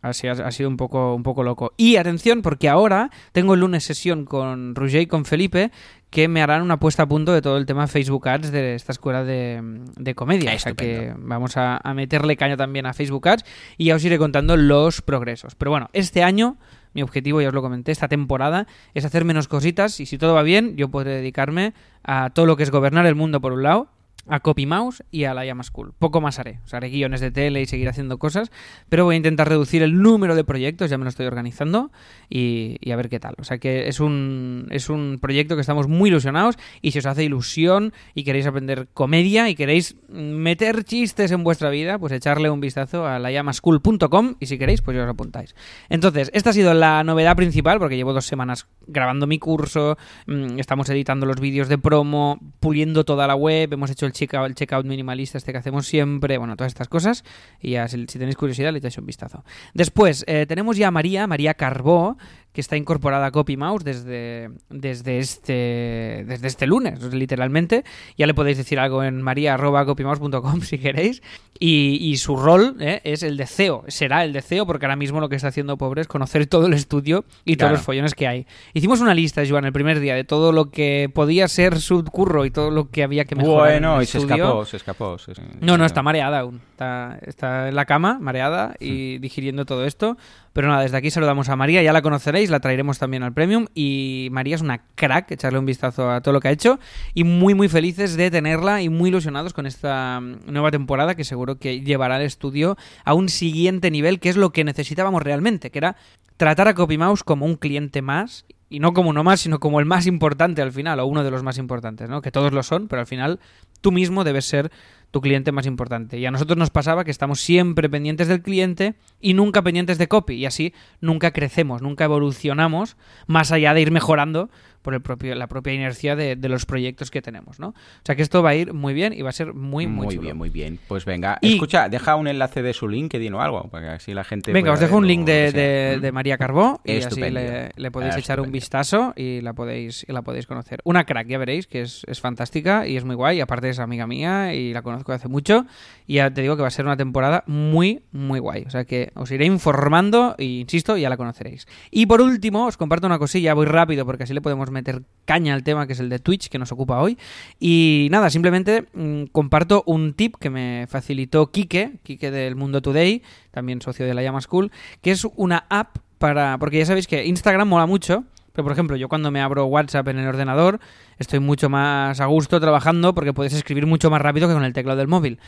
[0.00, 1.72] así ha, ha sido un poco, un poco loco.
[1.76, 5.70] Y atención, porque ahora tengo el lunes sesión con Roger y con Felipe
[6.16, 8.92] que me harán una puesta a punto de todo el tema Facebook Ads de esta
[8.92, 9.60] escuela de,
[9.98, 10.54] de comedia.
[10.54, 13.44] O sea que vamos a, a meterle caña también a Facebook Ads
[13.76, 15.54] y ya os iré contando los progresos.
[15.56, 16.56] Pero bueno, este año
[16.94, 20.32] mi objetivo, ya os lo comenté, esta temporada es hacer menos cositas y si todo
[20.32, 23.62] va bien, yo podré dedicarme a todo lo que es gobernar el mundo por un
[23.62, 23.88] lado,
[24.28, 25.92] a Copy Mouse y a la Llama School.
[25.98, 26.60] Poco más haré.
[26.70, 28.50] O haré guiones de tele y seguir haciendo cosas,
[28.88, 31.90] pero voy a intentar reducir el número de proyectos, ya me lo estoy organizando
[32.28, 33.34] y, y a ver qué tal.
[33.38, 37.06] O sea que es un, es un proyecto que estamos muy ilusionados y si os
[37.06, 42.50] hace ilusión y queréis aprender comedia y queréis meter chistes en vuestra vida, pues echarle
[42.50, 45.54] un vistazo a layamaschool.com y si queréis, pues ya os apuntáis.
[45.88, 49.96] Entonces, esta ha sido la novedad principal porque llevo dos semanas grabando mi curso,
[50.26, 54.46] mm, estamos editando los vídeos de promo, puliendo toda la web, hemos hecho el checkout,
[54.46, 57.24] el checkout minimalista este que hacemos siempre, bueno, todas estas cosas
[57.60, 59.44] y ya si, si tenéis curiosidad le echáis un vistazo.
[59.74, 62.16] Después, eh, tenemos ya a María, María Carbó,
[62.56, 67.84] que está incorporada a CopyMouse desde, desde, este, desde este lunes, literalmente.
[68.16, 71.22] Ya le podéis decir algo en maria.copymouse.com si queréis.
[71.58, 74.96] Y, y su rol eh, es el de CEO, será el de CEO, porque ahora
[74.96, 77.68] mismo lo que está haciendo Pobre es conocer todo el estudio y Claro.
[77.70, 78.46] todos los follones que hay.
[78.74, 82.44] Hicimos una lista, Joan, el primer día de todo lo que podía ser su curro
[82.44, 83.68] y todo lo que había que mejorar.
[83.68, 84.36] en Bueno, el y se estudio.
[84.44, 85.18] escapó, se escapó.
[85.18, 86.60] se- No, no, está mareada aún.
[86.72, 90.18] Está, está en la cama, mareada y digiriendo todo esto.
[90.52, 93.66] Pero nada, desde aquí saludamos a María, ya la conoceréis, la traeremos también al Premium.
[93.74, 96.78] Y María es una crack, echarle un vistazo a todo lo que ha hecho.
[97.14, 101.24] Y muy, muy felices de tenerla y muy ilusionados con esta mm, nueva temporada que
[101.24, 105.70] seguro que llevará al estudio a un siguiente nivel, que es lo que necesitábamos realmente,
[105.70, 105.96] que era
[106.36, 108.44] tratar a CopyMouse como un cliente más.
[108.68, 111.30] Y no como uno más, sino como el más importante al final, o uno de
[111.30, 112.20] los más importantes, ¿no?
[112.20, 113.38] Que todos lo son, pero al final
[113.80, 114.72] tú mismo debes ser
[115.10, 116.18] tu cliente más importante.
[116.18, 120.08] Y a nosotros nos pasaba que estamos siempre pendientes del cliente y nunca pendientes de
[120.08, 120.34] copy.
[120.34, 122.96] Y así nunca crecemos, nunca evolucionamos
[123.26, 124.50] más allá de ir mejorando
[124.86, 127.70] por el propio, la propia inercia de, de los proyectos que tenemos, ¿no?
[127.70, 127.74] O
[128.04, 130.14] sea que esto va a ir muy bien y va a ser muy, muy, Muy,
[130.14, 130.22] chulo.
[130.22, 130.78] bien, muy bien.
[130.86, 134.14] Pues venga, Y- escucha, deja un enlace de su LinkedIn o algo, para que así
[134.14, 134.52] la gente.
[134.52, 136.00] Venga, os dejo un link de, que Mm.
[136.02, 137.40] de María Carbó y Estupendo.
[137.40, 140.80] así le, le podéis echar un vistazo y la podéis, y la podéis conocer.
[140.84, 143.40] Una crack, ya veréis, que es, es fantástica y es muy guay.
[143.40, 145.66] Aparte es amiga mía y la conozco hace mucho.
[146.06, 148.62] Y ya te digo que va a ser una temporada muy, muy guay.
[148.66, 151.66] O sea que os iré informando e insisto, ya la conoceréis.
[151.90, 155.54] Y por último, os comparto una cosilla, voy rápido porque así le podemos meter caña
[155.54, 157.18] al tema que es el de Twitch que nos ocupa hoy.
[157.58, 163.22] Y nada, simplemente mm, comparto un tip que me facilitó Quique, Quique del Mundo Today,
[163.50, 164.70] también socio de la Llama School,
[165.02, 166.58] que es una app para...
[166.58, 170.06] Porque ya sabéis que Instagram mola mucho, pero por ejemplo, yo cuando me abro WhatsApp
[170.08, 170.78] en el ordenador
[171.18, 174.72] estoy mucho más a gusto trabajando porque puedes escribir mucho más rápido que con el
[174.72, 175.38] teclado del móvil.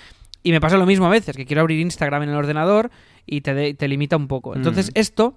[0.43, 2.91] Y me pasa lo mismo a veces, que quiero abrir Instagram en el ordenador
[3.27, 4.55] y te, de- te limita un poco.
[4.57, 4.99] Entonces, Mm.
[4.99, 5.37] esto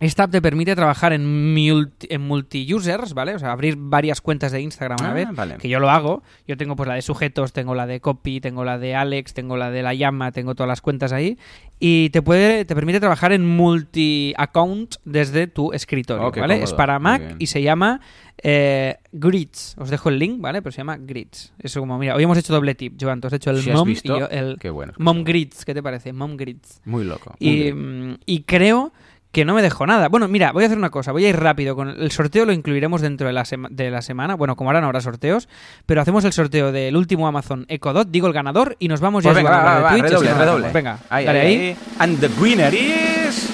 [0.00, 3.34] esta app te permite trabajar en multi, en multi-users, ¿vale?
[3.36, 5.56] O sea, abrir varias cuentas de Instagram a la Ah, vez, vale.
[5.58, 6.22] que yo lo hago.
[6.48, 9.56] Yo tengo pues la de sujetos, tengo la de copy, tengo la de Alex, tengo
[9.56, 11.38] la de la llama, tengo todas las cuentas ahí.
[11.78, 16.54] Y te puede, te permite trabajar en multi-account desde tu escritorio, Oh, ¿vale?
[16.54, 18.00] cómodo, Es para Mac y se llama
[18.42, 19.76] eh, Grids.
[19.78, 20.62] Os dejo el link, ¿vale?
[20.62, 21.52] Pero se llama Grids.
[21.58, 23.20] Eso como, mira, hoy hemos hecho doble tip, Joan.
[23.20, 24.92] Tú has hecho el has mom y yo el qué bueno.
[24.98, 25.64] mom Grids.
[25.64, 26.12] ¿Qué te parece?
[26.12, 26.80] Mom Grids.
[26.84, 27.34] Muy loco.
[27.40, 28.92] muy Y, mm, y creo
[29.32, 30.08] que no me dejo nada.
[30.08, 31.74] Bueno, mira, voy a hacer una cosa, voy a ir rápido.
[31.74, 34.34] Con el sorteo lo incluiremos dentro de la, sema- de la semana.
[34.34, 35.48] Bueno, como ahora no habrá sorteos,
[35.86, 39.24] pero hacemos el sorteo del último Amazon Echo Dot, digo el ganador, y nos vamos
[39.24, 40.66] ya Pues venga, a va, va, de Twitch, redoble, así no redoble.
[40.66, 40.72] hacemos.
[40.74, 41.76] Venga, Ahí, dale ahí, ahí.
[41.98, 43.48] And the winner is...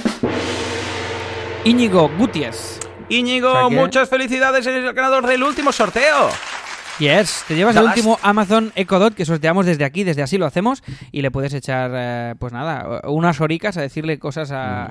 [1.64, 2.10] Íñigo
[3.10, 6.28] Íñigo, O sea que- muchas felicidades, eres el ganador del último sorteo.
[6.98, 10.46] Yes, te llevas el último Amazon Echo Dot que sorteamos desde aquí, desde así lo
[10.46, 10.82] hacemos,
[11.12, 14.90] y le puedes echar, eh, pues nada, unas horicas a decirle cosas a, a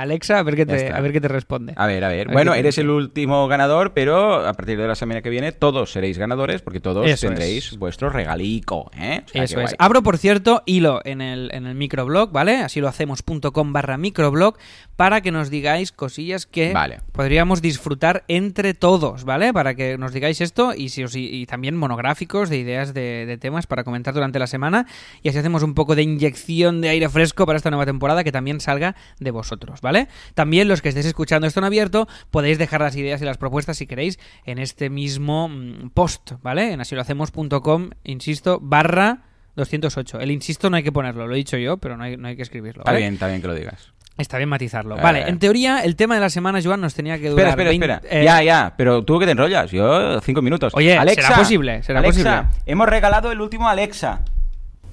[0.00, 0.68] Alexa a ver qué Mm.
[0.68, 1.72] Te, a ver qué te responde.
[1.76, 2.22] A ver, a ver.
[2.22, 5.52] A ver Bueno, eres el último ganador, pero a partir de la semana que viene
[5.52, 7.78] todos seréis ganadores porque todos Eso tendréis es.
[7.78, 9.22] vuestro regalico, ¿eh?
[9.24, 9.74] O sea, Eso es.
[9.78, 12.56] Abro, por cierto, hilo en el, en el microblog, ¿vale?
[12.56, 14.56] Así lo hacemos.com barra microblog
[14.96, 17.00] para que nos digáis cosillas que Vale.
[17.12, 19.52] podríamos disfrutar entre todos, ¿vale?
[19.52, 23.24] Para que nos digáis esto y, si os- y, y también monográficos de ideas de,
[23.24, 24.86] de temas para comentar durante la semana
[25.22, 28.32] y así hacemos un poco de inyección de aire fresco para esta nueva temporada que
[28.32, 30.08] también salga de vosotros, ¿vale?
[30.34, 33.76] También los que estéis escuchando esto en abierto podéis dejar las ideas y las propuestas
[33.76, 36.72] si queréis en este mismo mm, post, ¿vale?
[36.72, 39.22] En asilohacemos.com, insisto, barra
[39.56, 40.20] 208.
[40.20, 42.36] El insisto no hay que ponerlo, lo he dicho yo, pero no hay, no hay
[42.36, 42.82] que escribirlo.
[42.82, 43.92] Está bien, está bien que lo digas.
[44.18, 44.96] Está bien matizarlo.
[44.96, 45.00] Eh.
[45.02, 47.48] Vale, en teoría, el tema de la semana, Joan, nos tenía que durar.
[47.48, 48.20] Espera, espera, 20 espera.
[48.22, 49.70] eh, Ya, ya, pero tú que te enrollas.
[49.70, 50.72] Yo, cinco minutos.
[50.74, 52.62] Oye, Alexa, será posible, será Alexa, posible.
[52.66, 54.20] hemos regalado el último Alexa.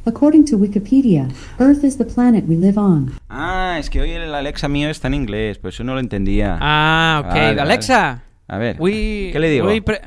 [0.06, 3.14] According to Wikipedia, Earth is the planet we live on.
[3.30, 6.58] Ah, es que hoy el Alexa mío está en inglés, por eso no lo entendía.
[6.60, 7.34] Ah, ok.
[7.34, 7.62] Vale.
[7.62, 8.22] Alexa.
[8.50, 9.68] A ver, we- ¿qué le digo?
[9.68, 10.02] we pre-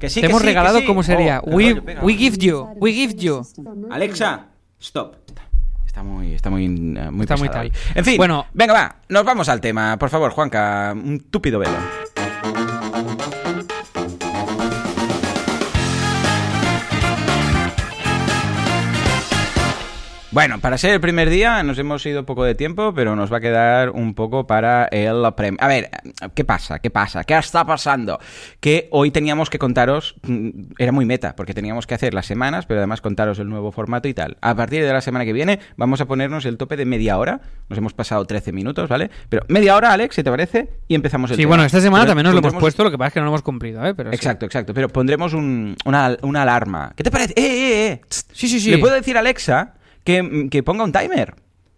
[0.00, 0.84] Que sí, te que hemos sí, que regalado, sí.
[0.84, 1.40] ¿cómo sería?
[1.44, 2.66] Oh, we, rollo, we give you.
[2.80, 3.42] We give you.
[3.90, 4.46] Alexa,
[4.80, 5.14] stop.
[5.96, 7.72] Está muy, está muy, eh, muy Está muy tal.
[7.94, 8.44] En fin, Bueno.
[8.52, 9.96] venga, va, nos vamos al tema.
[9.96, 11.72] Por favor, Juanca, un túpido velo.
[20.36, 23.38] Bueno, para ser el primer día nos hemos ido poco de tiempo, pero nos va
[23.38, 25.58] a quedar un poco para el premio.
[25.62, 25.88] A ver,
[26.34, 26.78] ¿qué pasa?
[26.78, 27.24] ¿Qué pasa?
[27.24, 28.20] ¿Qué está pasando?
[28.60, 32.66] Que hoy teníamos que contaros, mm, era muy meta, porque teníamos que hacer las semanas,
[32.66, 34.36] pero además contaros el nuevo formato y tal.
[34.42, 37.40] A partir de la semana que viene vamos a ponernos el tope de media hora.
[37.70, 39.10] Nos hemos pasado 13 minutos, ¿vale?
[39.30, 41.48] Pero media hora, Alex, si te parece, y empezamos el Sí, tema.
[41.52, 43.24] bueno, esta semana Pero también nos lo hemos puesto, lo que pasa es que no
[43.24, 43.94] lo hemos cumplido, ¿eh?
[43.94, 44.16] Pero sí.
[44.16, 44.74] Exacto, exacto.
[44.74, 46.92] Pero pondremos un- una, una alarma.
[46.94, 47.32] ¿Qué te parece?
[47.38, 48.00] ¡Eh, eh, eh!
[48.10, 48.70] Sí, sí, sí.
[48.70, 49.72] ¿Le puedo decir a Alexa
[50.06, 51.34] que, que ponga un timer?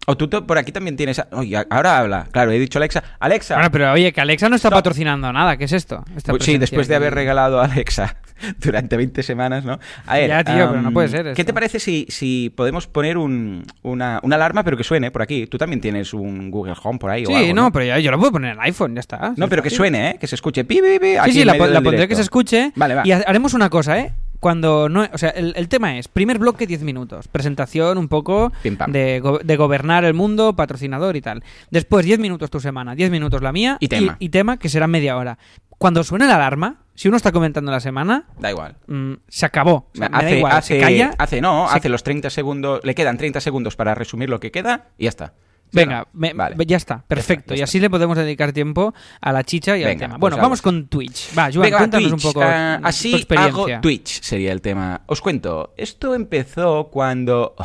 [0.07, 1.21] O tú por aquí también tienes...
[1.33, 2.27] Oye, ahora habla.
[2.31, 3.03] Claro, he dicho Alexa.
[3.19, 3.53] ¡Alexa!
[3.55, 4.79] Bueno, pero oye, que Alexa no está Stop.
[4.79, 5.55] patrocinando nada.
[5.57, 6.03] ¿Qué es esto?
[6.25, 8.15] Pues sí, después de haber regalado a Alexa
[8.59, 9.77] durante 20 semanas, ¿no?
[10.07, 11.45] A ver, Ya, tío, pero no puede ser ¿Qué esto.
[11.45, 15.45] te parece si, si podemos poner un- una, una alarma, pero que suene por aquí?
[15.45, 18.09] Tú también tienes un Google Home por ahí o Sí, algo, no, pero ya, yo
[18.09, 19.33] lo puedo poner en el iPhone, ya está.
[19.37, 20.17] No, pero que suene, ¿eh?
[20.19, 20.63] Que se escuche.
[20.63, 22.71] Pi, pi, pi, Sí, sí, la, la pondré que se escuche.
[22.75, 23.01] Vale, va.
[23.05, 24.13] Y ha- haremos una cosa, ¿eh?
[24.39, 28.51] Cuando no, o sea, el, el tema es primer bloque 10 minutos, presentación un poco
[28.93, 31.43] de, go- de gobernar el mundo, patrocinador y tal.
[31.71, 34.15] Después 10 minutos tu semana, 10 minutos la mía Y tema.
[34.19, 35.37] y, tema que será media hora.
[35.77, 38.75] Cuando suene la alarma, si uno está comentando la semana, Da igual.
[38.87, 39.87] mm, se acabó.
[39.93, 41.11] O sea, me da hace, igual, hace, se calla.
[41.17, 44.51] hace, no, se- hace los 30 segundos, le quedan 30 segundos para resumir lo que
[44.51, 45.33] queda y ya está.
[45.71, 46.07] ¿Sí o Venga, no?
[46.13, 46.55] me- Vale.
[46.65, 47.53] ya está, perfecto.
[47.53, 47.63] ya y está.
[47.65, 50.15] así le podemos dedicar tiempo a la chicha y al tema.
[50.15, 50.61] pues Bueno, vamos vamos.
[50.63, 51.29] con Twitch.
[51.37, 52.25] Va, Joan, Venga, cuéntanos Twitch.
[52.25, 53.75] un poco Ah, tu así experiencia.
[53.75, 55.01] hago Twitch sería el tema.
[55.05, 57.55] Os cuento, esto empezó cuando...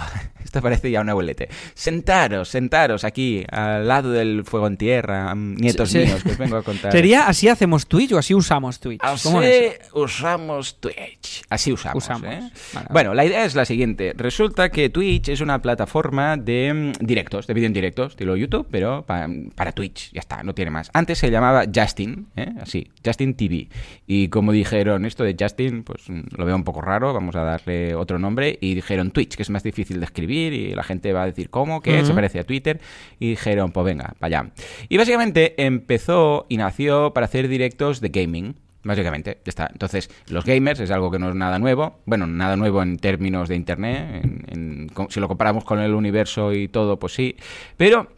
[0.44, 1.48] Esto parece ya un abuelete.
[1.74, 6.62] Sentaros, sentaros aquí, al lado del fuego en tierra, nietos míos, que os vengo a
[6.62, 6.92] contar.
[6.92, 9.00] ¿Sería así hacemos Twitch o así usamos Twitch?
[9.22, 11.42] ¿Cómo Así usamos Twitch.
[11.48, 12.04] Así usamos.
[12.04, 12.28] Usamos.
[12.32, 12.40] ¿eh?
[12.72, 14.12] Vale, Bueno, la idea es la siguiente.
[14.16, 18.66] Resulta que Twitch es una plataforma de mm, directos, de vídeo en directo, estilo YouTube,
[18.70, 20.12] pero pa- para Twitch.
[20.12, 20.90] Ya está, no tiene más.
[20.92, 22.52] Antes se llamaba Justin, ¿eh?
[22.60, 23.68] así, Justin TV.
[24.06, 27.42] Y como dijeron esto de Justin, pues mm, lo veo un poco raro, vamos a
[27.42, 28.58] darle otro nombre.
[28.60, 31.50] Y dijeron Twitch, que es más difícil de escribir y la gente va a decir
[31.50, 32.80] cómo, que se parece a Twitter.
[33.18, 34.50] Y dijeron, pues venga, allá.
[34.88, 38.56] Y básicamente empezó y nació para hacer directos de gaming.
[38.86, 39.68] Básicamente, ya está.
[39.72, 42.00] Entonces, los gamers es algo que no es nada nuevo.
[42.04, 44.22] Bueno, nada nuevo en términos de Internet.
[44.24, 47.34] en- en- si lo comparamos con el universo y todo, pues sí.
[47.78, 48.08] Pero,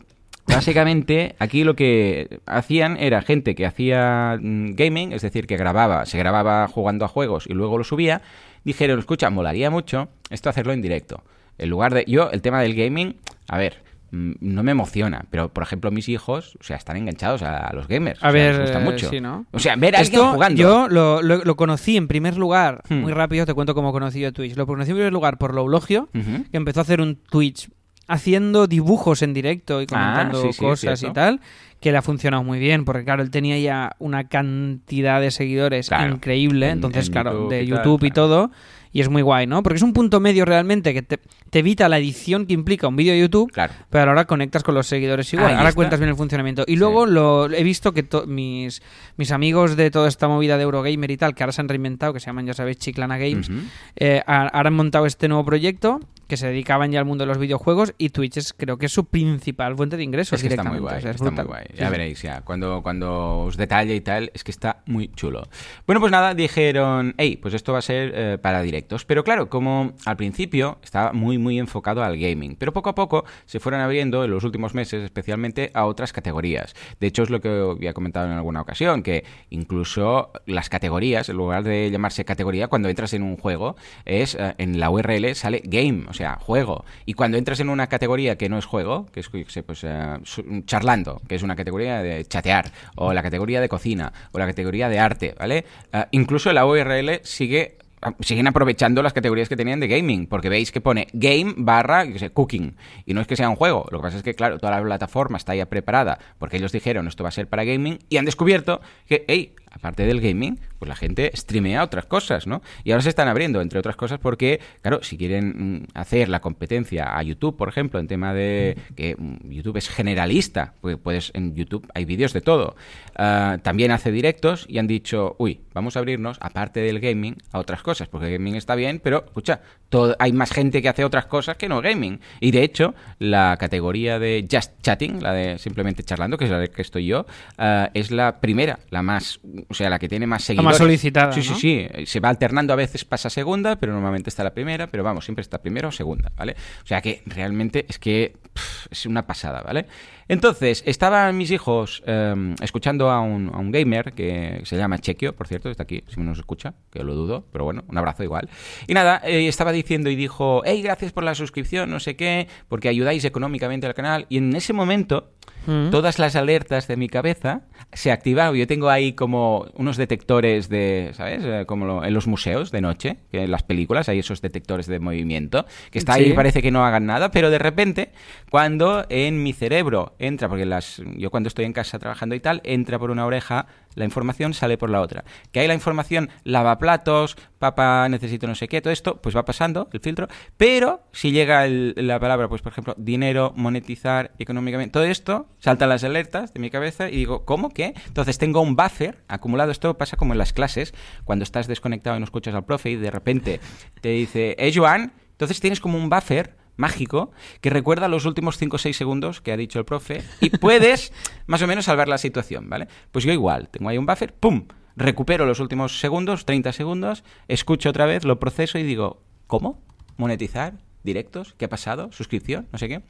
[0.47, 6.07] básicamente, aquí lo que hacían era gente que hacía mm, gaming, es decir, que grababa,
[6.07, 8.23] se grababa jugando a juegos y luego lo subía.
[8.64, 11.23] Dijeron, escucha, molaría mucho esto hacerlo en directo.
[11.59, 12.04] En lugar de...
[12.07, 13.16] Yo, el tema del gaming,
[13.48, 13.82] a ver...
[14.11, 17.88] mm, No me emociona, pero por ejemplo mis hijos, o sea, están enganchados a, los
[17.88, 18.22] gamers.
[18.22, 19.11] A o sea, ver, les gusta mucho.
[19.11, 19.46] sí, ¿no?
[19.52, 20.61] O sea, ver a alguien Esto jugando.
[20.62, 23.00] yo lo, lo- lo conocí en primer lugar, Hmm.
[23.00, 24.57] muy rápido, te cuento cómo conocí yo Twitch.
[24.57, 26.44] Lo conocí en primer lugar por Loulogio, Ujú.
[26.50, 27.68] que empezó a hacer un Twitch
[28.09, 31.40] haciendo dibujos en directo y Ah, comentando sí, cosas y tal,
[31.80, 35.88] que le ha funcionado muy bien, porque claro, él tenía ya una cantidad de seguidores
[35.88, 38.28] Claro, increíble, en- entonces en claro, YouTube de y tal, YouTube y claro.
[38.28, 38.50] todo,
[38.97, 39.62] y es muy guay, ¿no?
[39.62, 41.18] Porque es un punto medio realmente que te,
[41.51, 43.74] te evita la edición que implica un vídeo de YouTube, Claro.
[43.90, 45.51] pero ahora conectas con los seguidores igual.
[45.51, 45.74] Ahora está.
[45.74, 46.64] cuentas bien el funcionamiento.
[46.66, 48.80] Y luego lo he visto que mis,
[49.18, 52.14] mis amigos de toda esta movida de Eurogamer y tal, que ahora se han reinventado,
[52.14, 53.51] que se llaman, ya sabéis, Chiclana Games,
[53.97, 57.39] eh, ahora han montado este nuevo proyecto que se dedicaban ya al mundo de los
[57.39, 60.64] videojuegos y Twitch es, creo que es su principal fuente de ingresos Es que está
[60.64, 60.83] muy directamente.
[60.83, 61.64] guay, o sea, es está muy guay.
[61.77, 61.91] Ya sí.
[61.91, 62.41] veréis, ya.
[62.43, 65.45] Cuando, cuando os detalle y tal, es que está muy chulo.
[65.87, 69.05] Bueno, pues nada, dijeron, hey, pues esto va a ser eh, para directos.
[69.05, 72.57] Pero claro, como al principio estaba muy, muy enfocado al gaming.
[72.57, 76.74] Pero poco a poco se fueron abriendo en los últimos meses, especialmente a otras categorías.
[77.01, 81.37] De hecho, es lo que había comentado en alguna ocasión, que incluso las categorías, en
[81.37, 85.62] lugar de llamarse categoría, cuando entras en un juego, es eh, en la URL sale
[85.64, 86.85] game, o sea, juego.
[87.05, 90.19] Y cuando entras en una categoría que no es juego, que es pues, eh,
[90.64, 94.89] charlando, que es una categoría de chatear, o la categoría de cocina, o la categoría
[94.89, 95.64] de arte, ¿vale?
[95.93, 97.79] Eh, incluso la URL sigue
[98.21, 102.31] siguen aprovechando las categorías que tenían de gaming, porque veis que pone game barra sé,
[102.31, 104.77] cooking, y no es que sea un juego, lo que pasa es que, claro, toda
[104.77, 108.19] la plataforma está ya preparada, porque ellos dijeron esto va a ser para gaming, y
[108.19, 112.62] han descubierto que, hey, aparte del gaming, pues la gente streamea otras cosas, ¿no?
[112.85, 116.41] Y ahora se están abriendo, entre otras cosas, porque, claro, si quieren mm, hacer la
[116.41, 121.31] competencia a YouTube, por ejemplo, en tema de que mm, YouTube es generalista, pues puedes
[121.35, 122.77] en YouTube hay vídeos de todo.
[123.16, 127.59] Ah, también hace directos y han dicho, uy, vamos a abrirnos, aparte del gaming, a
[127.59, 131.27] otras cosas, porque gaming está bien, pero escucha, todo, hay más gente que hace otras
[131.27, 132.20] cosas que no gaming.
[132.41, 136.66] Y de hecho, la categoría de Just Chatting, la de simplemente charlando, que es la
[136.66, 137.27] que estoy yo,
[137.59, 140.64] ah, es la primera, la más, o sea, la que tiene más La seguidores.
[140.67, 141.33] más solicitada.
[141.33, 141.57] Sí, sí, ¿no?
[141.57, 141.87] sí.
[142.07, 145.43] Se va alternando, a veces pasa segunda, pero normalmente está la primera, pero vamos, siempre
[145.43, 146.57] está primera o segunda, ¿vale?
[146.83, 149.87] O sea que realmente es que pff, es una pasada, ¿vale?
[150.29, 155.37] Entonces, estaban mis hijos eh, escuchando a un, a un gamer que se llama Chequio,
[155.37, 158.49] por cierto, está aquí, si nos escucha, que lo dudo, pero bueno, un abrazo igual.
[158.89, 162.49] Y nada, eh, estaba diciendo y dijo, hey, gracias por la suscripción, no sé qué,
[162.69, 164.27] porque ayudáis económicamente al canal.
[164.29, 165.31] Y en ese momento,
[165.67, 165.91] Mm.
[165.91, 167.62] todas las alertas de mi cabeza
[167.93, 168.57] se activaron.
[168.57, 171.43] Yo tengo ahí como unos detectores de, ¿sabes?
[171.45, 174.87] Eh, Como lo- en los museos de noche, que en las películas hay esos detectores
[174.87, 178.11] de movimiento, que está ahí y parece que no hagan nada, pero de repente,
[178.51, 182.61] cuando en mi cerebro entra, porque las, yo cuando estoy en casa trabajando y tal,
[182.64, 185.24] entra por una oreja la información, sale por la otra.
[185.51, 189.88] Que hay la información lavaplatos, papá necesito no sé qué, todo esto, pues va pasando
[189.92, 195.05] el filtro, pero si llega el- la palabra, pues por ejemplo, dinero, monetizar económicamente, todo
[195.05, 197.70] esto, saltan las alertas de mi cabeza y digo, ¿cómo?
[197.70, 197.94] ¿Qué?
[198.07, 200.94] Entonces tengo un buffer acumulado, esto pasa como en las clases,
[201.24, 203.61] cuando estás desconectado y no escuchas al profe y de repente
[204.01, 208.77] te dice, eh, Joan, entonces tienes como un buffer mágico que recuerda los últimos 5
[208.77, 211.12] o 6 segundos que ha dicho el profe y puedes
[211.47, 212.89] más o menos salvar la situación, ¿vale?
[213.12, 214.66] Pues yo igual, tengo ahí un buffer, ¡pum!
[214.97, 219.83] Recupero los últimos segundos, 30 segundos, escucho otra vez, lo proceso y digo, ¿cómo?
[220.16, 220.74] ¿Monetizar?
[221.03, 221.55] ¿Directos?
[221.57, 222.11] ¿Qué ha pasado?
[222.11, 222.66] ¿Suscripción?
[222.72, 223.03] No sé qué.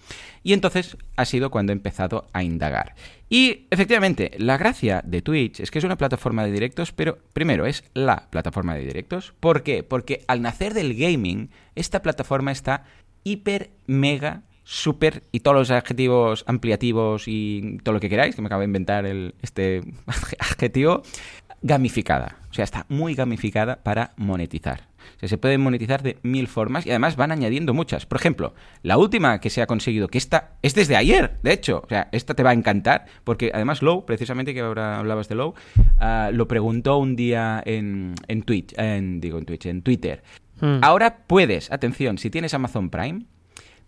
[0.43, 2.95] Y entonces ha sido cuando he empezado a indagar.
[3.31, 7.65] Y efectivamente, la gracia de Twitch es que es una plataforma de directos, pero primero
[7.65, 9.33] es la plataforma de directos.
[9.41, 9.83] ¿Por qué?
[9.83, 12.85] Porque al nacer del gaming, esta plataforma está
[13.27, 18.47] hiper, mega, super y todos los adjetivos ampliativos y todo lo que queráis, que me
[18.47, 19.83] acabo de inventar el, este
[20.39, 21.03] adjetivo,
[21.61, 22.39] gamificada.
[22.51, 24.89] O sea, está muy gamificada para monetizar.
[25.17, 28.07] O sea, se puede monetizar de mil formas y además van añadiendo muchas.
[28.07, 31.83] Por ejemplo, la última que se ha conseguido, que esta es desde ayer, de hecho.
[31.85, 35.35] O sea, esta te va a encantar, porque además Low, precisamente que ahora hablabas de
[35.35, 35.55] Low,
[35.99, 40.23] ah, lo preguntó un día en, en Twitch, en, digo en Twitch, en Twitter.
[40.61, 40.79] Hmm.
[40.83, 43.25] Ahora puedes, atención, si tienes Amazon Prime,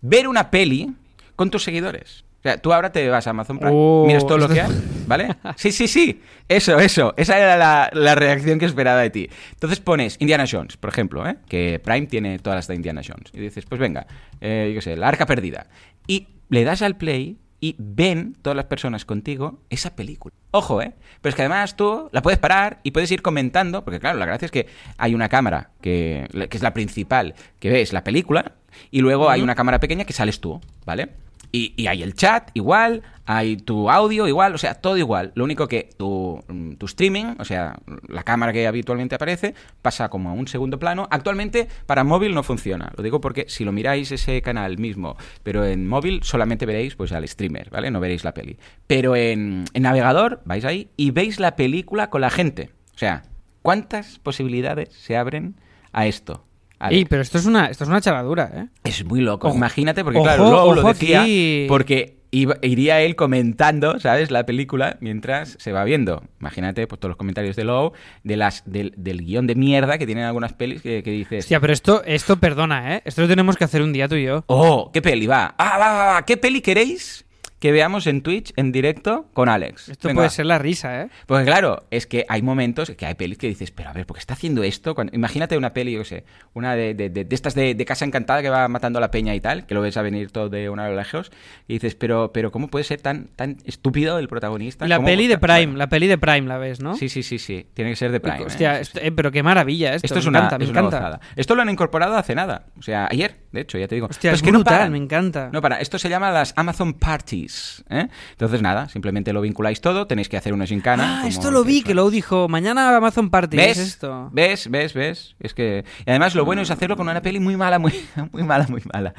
[0.01, 0.93] ver una peli
[1.35, 2.25] con tus seguidores.
[2.39, 4.71] O sea, tú ahora te vas a Amazon Prime, Oh, miras todo lo que hay,
[5.07, 5.35] ¿vale?
[5.57, 6.21] Sí, sí, sí.
[6.47, 7.13] Eso, eso.
[7.17, 9.29] Esa era la, la reacción que esperaba de ti.
[9.51, 11.35] Entonces pones Indiana Jones, por ejemplo, ¿eh?
[11.49, 13.29] que Prime tiene todas las de Indiana Jones.
[13.33, 14.07] Y dices, pues venga,
[14.39, 15.67] eh, yo qué sé, la arca perdida.
[16.07, 20.33] Y le das al play y ven todas las personas contigo esa película.
[20.51, 20.93] Ojo, ¿eh?
[21.21, 24.25] Pero es que además tú la puedes parar y puedes ir comentando, porque claro, la
[24.25, 28.53] gracia es que hay una cámara que, que es la principal, que ves la película,
[28.91, 31.09] y luego hay una cámara pequeña que sales tú, ¿vale?
[31.51, 35.31] Y, hay el chat igual, hay tu audio igual, o sea, todo igual.
[35.35, 40.09] Lo único que tu, mm, tu streaming, o sea, la cámara que habitualmente aparece, pasa
[40.09, 41.07] como a un segundo plano.
[41.09, 42.91] Actualmente para móvil no funciona.
[42.95, 47.11] Lo digo porque si lo miráis ese canal mismo, pero en móvil solamente veréis pues
[47.11, 47.89] al streamer, ¿vale?
[47.89, 48.57] No veréis la peli.
[48.85, 52.69] Pero en navegador vais ahí y veis la película con la gente.
[52.93, 53.23] O sea,
[53.61, 55.55] ¿cuántas posibilidades se abren
[55.93, 56.45] a esto?
[56.79, 57.07] Alex?
[57.09, 58.67] Pero esto es una, esto es una charadura, ¿eh?
[58.83, 59.47] Es muy loco.
[59.49, 59.57] Ojo.
[59.57, 61.65] Imagínate, porque Ojo, claro, luego lo decía aquí.
[61.67, 64.31] porque iba- iría él comentando, ¿sabes?
[64.31, 66.23] La película mientras se va viendo.
[66.39, 67.91] Imagínate, pues todos los comentarios de Low,
[68.23, 71.45] de las, del, del guion de mierda que tienen algunas pelis que, que dices.
[71.45, 73.01] Hostia, pero esto, esto perdona, ¿eh?
[73.05, 74.43] Esto lo tenemos que hacer un día tú y yo.
[74.47, 75.55] Oh, ¿qué peli va?
[75.57, 76.25] Ah, va, va, va.
[76.25, 77.25] ¿Qué peli queréis
[77.59, 79.89] que veamos en Twitch en directo con Alex?
[79.89, 81.09] Esto Venga, puede ser la risa, ¿eh?
[81.25, 84.15] Porque claro, es que hay momentos que hay pelis que dices, pero a ver, ¿por
[84.15, 84.95] qué está haciendo esto?
[84.95, 88.05] Cuando- imagínate una peli, yo sé, una de, de- de- de estas de, de Casa
[88.05, 90.49] Encantada que va matando a la peña y tal, que lo ves a venir todo
[90.49, 91.31] de una lo lejos,
[91.67, 94.87] y dices, pero, pero ¿cómo puede ser tan, tan estúpido el protagonista?
[94.87, 96.95] La ¿Cómo- peli de Prime, Bueno, la peli de Prime la ves, ¿no?
[96.95, 98.39] Sí, sí, sí, sí, tiene que ser de Prime.
[98.39, 98.45] ¿eh?
[98.45, 100.05] Hostia, esto- eh, pero qué maravilla esto.
[100.05, 101.19] Esto es me una, encanta, me una encanta.
[101.35, 102.67] Esto lo han incorporado hace nada.
[102.77, 104.07] O sea, ayer, de hecho, ya te digo.
[104.09, 104.91] Hostia, es que no brutal, paran.
[104.91, 105.49] me encanta.
[105.51, 105.79] No para.
[105.81, 107.48] Esto se llama las Amazon Parties.
[107.89, 108.07] ¿Eh?
[108.31, 110.07] Entonces, nada, simplemente lo vinculáis todo.
[110.07, 111.21] Tenéis que hacer una gincana.
[111.23, 112.47] Ah, esto lo vi, que lo dijo.
[112.47, 113.77] Mañana Amazon Party, ¿Ves?
[113.77, 114.29] es esto.
[114.31, 114.69] ¿Ves?
[114.69, 114.93] ¿Ves?
[114.93, 115.35] ¿Ves?
[115.39, 115.83] Es que...
[116.05, 117.93] Y además lo bueno es hacerlo con una peli muy mala, muy,
[118.31, 119.13] muy mala, muy mala.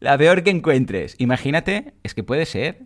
[0.00, 1.16] La peor que encuentres.
[1.18, 2.78] Imagínate, es que puede ser...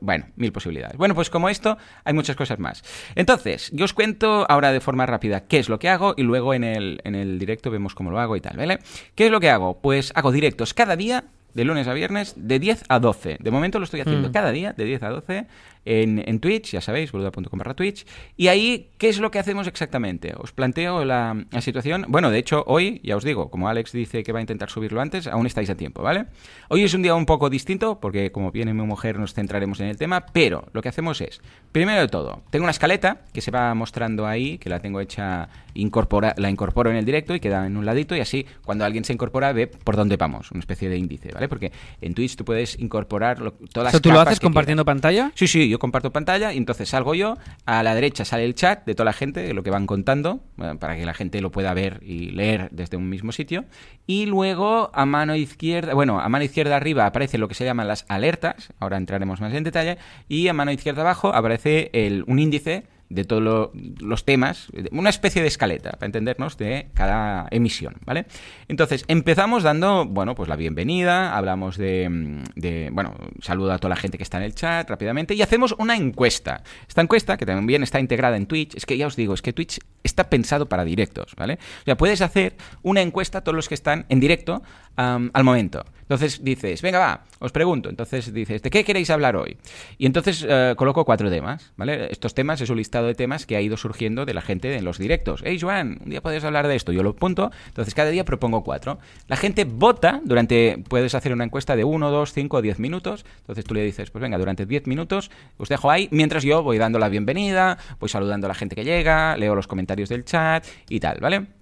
[0.00, 0.96] Bueno, mil posibilidades.
[0.96, 2.84] Bueno, pues como esto, hay muchas cosas más.
[3.16, 6.54] Entonces, yo os cuento ahora de forma rápida qué es lo que hago y luego
[6.54, 8.78] en el, en el directo vemos cómo lo hago y tal, ¿vale?
[9.14, 9.80] ¿Qué es lo que hago?
[9.80, 11.24] Pues hago directos cada día
[11.54, 13.38] de lunes a viernes, de 10 a 12.
[13.40, 14.32] De momento lo estoy haciendo Mm.
[14.32, 15.46] cada día, de 10 a 12,
[15.88, 18.04] en, en Twitch, ya sabéis, boluda.com barra Twitch.
[18.36, 20.34] Y ahí, ¿qué es lo que hacemos exactamente?
[20.36, 22.04] Os planteo la, la situación.
[22.08, 25.00] Bueno, de hecho, hoy, ya os digo, como Alex dice que va a intentar subirlo
[25.00, 26.26] antes, aún estáis a tiempo, ¿vale?
[26.68, 29.86] Hoy es un día un poco distinto, porque como viene mi mujer, nos centraremos en
[29.86, 31.40] el tema, pero lo que hacemos es,
[31.72, 35.48] primero de todo, tengo una escaleta que se va mostrando ahí, que la tengo hecha,
[35.74, 39.04] incorpora, la incorporo en el directo y queda en un ladito, y así, cuando alguien
[39.04, 41.48] se incorpora, ve por dónde vamos, una especie de índice, ¿vale?
[41.48, 44.44] Porque en Twitch tú puedes incorporar lo- todas O las sea, ¿tú lo haces que
[44.46, 44.94] compartiendo quieras.
[45.00, 45.32] pantalla?
[45.34, 48.84] Sí, sí, yo comparto pantalla y entonces salgo yo, a la derecha sale el chat
[48.84, 50.40] de toda la gente, lo que van contando,
[50.78, 53.64] para que la gente lo pueda ver y leer desde un mismo sitio,
[54.06, 57.88] y luego a mano izquierda, bueno, a mano izquierda arriba aparece lo que se llaman
[57.88, 59.98] las alertas, ahora entraremos más en detalle,
[60.28, 65.10] y a mano izquierda abajo aparece el, un índice de todos lo- los temas, una
[65.10, 68.26] especie de escaleta, para entendernos, de cada emisión, ¿vale?
[68.68, 74.18] Entonces, empezamos dando, bueno, pues la bienvenida, hablamos de, bueno, saludo a toda la gente
[74.18, 76.62] que está en el chat rápidamente y hacemos una encuesta.
[76.86, 79.52] Esta encuesta, que también está integrada en Twitch, es que ya os digo, es que
[79.52, 81.58] Twitch está pensado para directos, ¿vale?
[81.82, 84.62] O sea, puedes hacer una encuesta a todos los que están en directo
[84.96, 85.84] al momento.
[86.00, 87.88] Entonces dices, venga, va, os pregunto.
[87.88, 89.56] Entonces dices, ¿de qué queréis hablar hoy?
[89.96, 92.08] Y entonces eh, coloco cuatro temas, ¿vale?
[92.10, 94.84] Estos temas es un listado de temas que ha ido surgiendo de la gente en
[94.84, 95.42] los directos.
[95.44, 96.92] Hey, Joan, un día puedes hablar de esto.
[96.92, 97.50] Yo lo apunto.
[97.66, 98.98] Entonces cada día propongo cuatro.
[99.26, 103.24] La gente vota durante, puedes hacer una encuesta de uno, dos, cinco o diez minutos.
[103.40, 106.78] Entonces tú le dices, pues venga, durante diez minutos os dejo ahí, mientras yo voy
[106.78, 110.66] dando la bienvenida, voy saludando a la gente que llega, leo los comentarios del chat
[110.88, 111.57] y tal, ¿vale?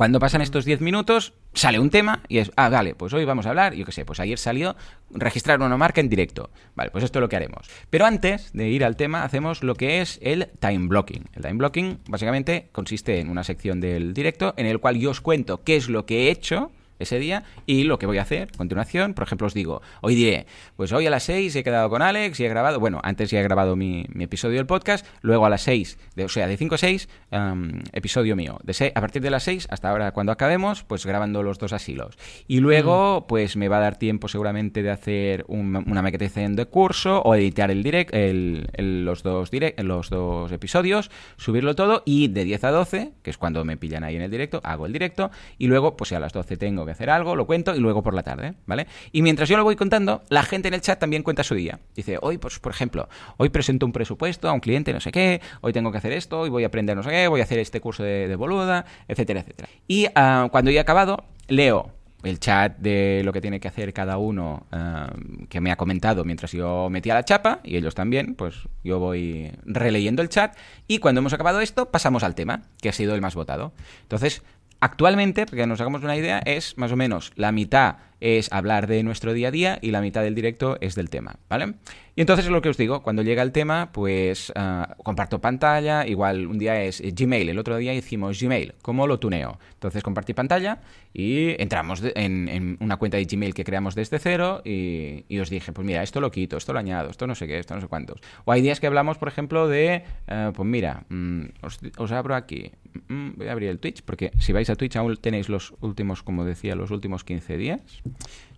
[0.00, 3.44] Cuando pasan estos 10 minutos, sale un tema y es, ah, vale, pues hoy vamos
[3.44, 4.74] a hablar, yo qué sé, pues ayer salió
[5.10, 6.48] registrar una marca en directo.
[6.74, 7.68] Vale, pues esto es lo que haremos.
[7.90, 11.26] Pero antes de ir al tema, hacemos lo que es el time blocking.
[11.34, 15.20] El time blocking básicamente consiste en una sección del directo en el cual yo os
[15.20, 18.48] cuento qué es lo que he hecho ese día y lo que voy a hacer
[18.54, 19.14] a continuación.
[19.14, 20.46] Por ejemplo, os digo, hoy diré,
[20.76, 23.40] pues hoy a las 6 he quedado con Alex y he grabado, bueno, antes ya
[23.40, 26.56] he grabado mi, mi episodio del podcast, luego a las 6, de, o sea, de
[26.56, 28.58] 5 a 6, um, episodio mío.
[28.62, 31.72] De se- a partir de las 6 hasta ahora cuando acabemos, pues grabando los dos
[31.72, 32.16] asilos.
[32.46, 36.66] Y luego, pues me va a dar tiempo seguramente de hacer un- una maquetización de
[36.66, 42.02] curso o editar el direct, el- el- los, dos direct, los dos episodios, subirlo todo
[42.04, 44.86] y de 10 a 12, que es cuando me pillan ahí en el directo, hago
[44.86, 47.78] el directo y luego, pues a las 12 tengo que hacer algo, lo cuento y
[47.78, 48.86] luego por la tarde, ¿vale?
[49.12, 51.80] Y mientras yo lo voy contando, la gente en el chat también cuenta su día.
[51.94, 55.40] Dice, hoy, pues por ejemplo, hoy presento un presupuesto a un cliente, no sé qué,
[55.60, 57.58] hoy tengo que hacer esto, hoy voy a aprender no sé qué, voy a hacer
[57.58, 59.68] este curso de, boluda, etcétera, etcétera.
[59.86, 64.18] Y ah, cuando he acabado, leo el chat de lo que tiene que hacer cada
[64.18, 65.12] uno ah,
[65.48, 69.50] que me ha comentado mientras yo metía la chapa y ellos también, pues yo voy
[69.64, 73.20] releyendo el chat y cuando hemos acabado esto pasamos al tema, que ha sido el
[73.20, 73.72] más votado.
[74.02, 74.42] Entonces,
[74.80, 79.02] actualmente, porque nos hagamos una idea, es más o menos la mitad es hablar de
[79.02, 81.74] nuestro día a día y la mitad del directo es del tema, ¿vale?
[82.16, 86.06] Y entonces es lo que os digo, cuando llega el tema, pues ah, comparto pantalla,
[86.06, 89.58] igual un día es eh, Gmail, el otro día hicimos Gmail, ¿cómo lo tuneo?
[89.72, 90.80] Entonces compartí pantalla
[91.14, 95.72] y entramos en, en una cuenta de Gmail que creamos desde cero y, os dije,
[95.72, 97.86] pues mira, esto lo quito, esto lo añado, esto no sé qué, esto no sé
[97.86, 98.20] cuántos.
[98.44, 102.34] O hay días que hablamos, por ejemplo, de, eh, pues mira, mm, os, os abro
[102.34, 102.72] aquí,
[103.08, 106.22] mm, voy a abrir el Twitch, porque si vais a Twitch aún tenéis los últimos,
[106.22, 107.80] como decía, los últimos 15 días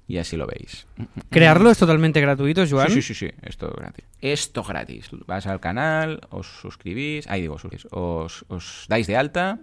[0.09, 0.86] y así lo veis.
[1.30, 2.88] Crearlo es totalmente gratuito, Joan.
[2.90, 4.05] Sí, sí, sí, sí, esto gratis.
[4.20, 5.09] Esto gratis.
[5.26, 9.59] Vas al canal, os suscribís, ahí digo, suscribís, os, os dais de alta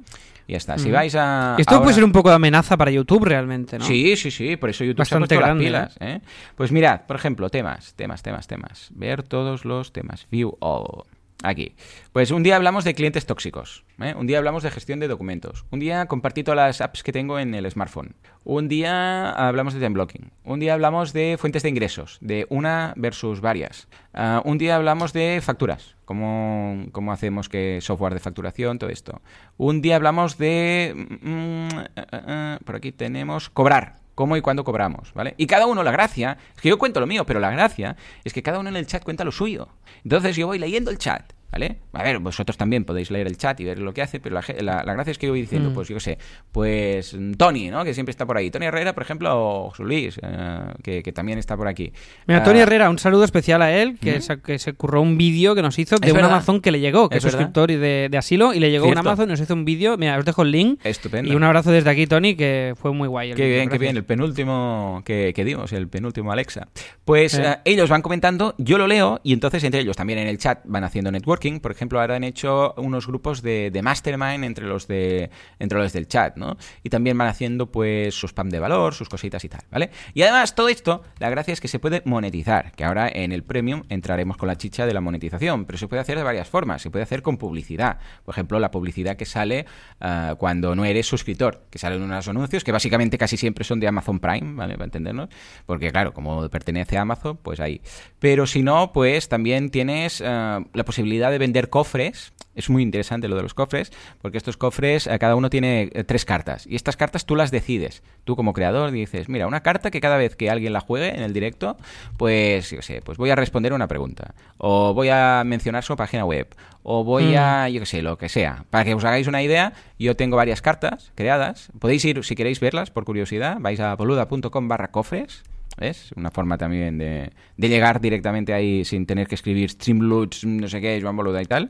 [0.48, 0.78] y ya está.
[0.80, 1.56] Si vais a...
[1.60, 3.86] Esto ahora- puede ser un poco de amenaza para YouTube realmente, ¿no?
[3.86, 6.10] Sí, sí, sí, por eso YouTube Bastante se ha grande, las pilas.
[6.16, 6.22] ¿eh?
[6.56, 8.90] Pues mirad, por ejemplo, temas, temas, temas, temas.
[8.96, 10.26] Ver todos los temas.
[10.32, 11.04] View all.
[11.42, 11.76] Aquí.
[12.12, 13.86] Pues un día hablamos de clientes tóxicos.
[14.02, 14.14] ¿eh?
[14.14, 15.66] Un día hablamos de gestión de documentos.
[15.72, 18.16] Un día compartí todas las apps que tengo en el smartphone.
[18.44, 20.32] Un día hablamos de time blocking.
[20.44, 23.88] Un día hablamos de fuentes de ingresos, de una versus varias.
[24.14, 29.22] Ah, un día hablamos de facturas, cómo, cómo hacemos que software de facturación, todo esto.
[29.56, 30.94] Un día hablamos de...
[31.22, 35.34] mm, eh, eh, por aquí tenemos cobrar cómo y cuándo cobramos, ¿vale?
[35.38, 37.96] Y cada uno, la gracia, es que yo cuento lo mío, pero la gracia
[38.26, 39.70] es que cada uno en el chat cuenta lo suyo.
[40.04, 41.78] Entonces yo voy leyendo el chat, ¿vale?
[41.94, 44.44] A ver, vosotros también podéis leer el chat y ver lo que hace, pero la,
[44.62, 45.74] la- la gracia es que yo voy diciendo, Mm.
[45.74, 46.18] pues yo qué sé,
[46.52, 47.84] pues Tony, ¿no?
[47.84, 48.52] Que siempre está por ahí.
[48.52, 51.92] Tony Herrera, por ejemplo, o José Luis, eh, que, que también está por aquí.
[52.28, 54.22] Mira, Ah, Tony Herrera, un saludo especial a él, que, ¿Mm?
[54.22, 56.32] se, que se curró un vídeo que nos hizo de un verdad.
[56.32, 58.94] Amazon que le llegó, que es, suscriptor y de, de asilo, y le llegó un
[58.94, 59.10] Cierto.
[59.10, 59.98] Amazon y nos hizo un vídeo.
[59.98, 60.80] Mira, os dejo el link.
[60.84, 61.32] Estupendo.
[61.32, 63.32] Y un abrazo desde aquí, Tony, que fue muy guay.
[63.32, 63.80] el Qué bien, qué gracias.
[63.80, 66.68] bien, el penúltimo que, que dimos, el penúltimo Alexa.
[67.06, 67.58] Pues Eh.
[67.66, 70.84] ellos van comentando, yo lo leo y entonces entre ellos también en el chat van
[70.84, 75.30] haciendo networking por ejemplo, ahora han hecho unos grupos de, de mastermind entre los de
[75.58, 76.58] entre los del chat, ¿no?
[76.84, 79.90] Y también van haciendo pues su spam de valor, sus cositas y tal, ¿vale?
[80.14, 83.44] Y además todo esto, la gracia es que se puede monetizar, que ahora en el
[83.44, 86.82] premium entraremos con la chicha de la monetización, pero se puede hacer de varias formas,
[86.82, 89.66] se puede hacer con publicidad, por ejemplo, la publicidad que sale
[90.02, 93.88] ah, cuando no eres suscriptor, que salen unos anuncios que básicamente casi siempre son de
[93.88, 94.74] Amazon Prime, ¿vale?
[94.74, 95.30] Para entendernos,
[95.66, 97.82] porque claro, como pertenece a Amazon, pues ahí.
[98.20, 103.28] Pero si no, pues también tienes ah, la posibilidad de vender cofres es muy interesante
[103.30, 106.68] lo de los cofres, porque estos cofres, eh, cada uno tiene eh, tres cartas.
[106.68, 108.04] Y estas cartas tú las decides.
[108.26, 111.22] Tú como creador dices, mira, una carta que cada vez que alguien la juegue en
[111.22, 111.78] el directo,
[112.18, 114.34] pues, yo sé, pues voy a responder una pregunta.
[114.58, 116.48] O voy a mencionar su página web.
[116.84, 117.72] O voy a, Mm.
[117.72, 118.66] yo qué sé, lo que sea.
[118.70, 121.72] Para que os hagáis una idea, yo tengo varias cartas creadas.
[121.80, 125.44] Podéis ir, si queréis verlas, por curiosidad, vais a boluda.com barra cofres.
[125.80, 126.12] ¿Ves?
[126.16, 130.82] Una forma también de, de llegar directamente ahí sin tener que escribir Streamloots, no sé
[130.82, 131.70] qué, Joan Boluda y tal.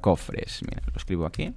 [0.00, 0.60] Cofres.
[0.68, 1.52] Mira, lo escribo aquí.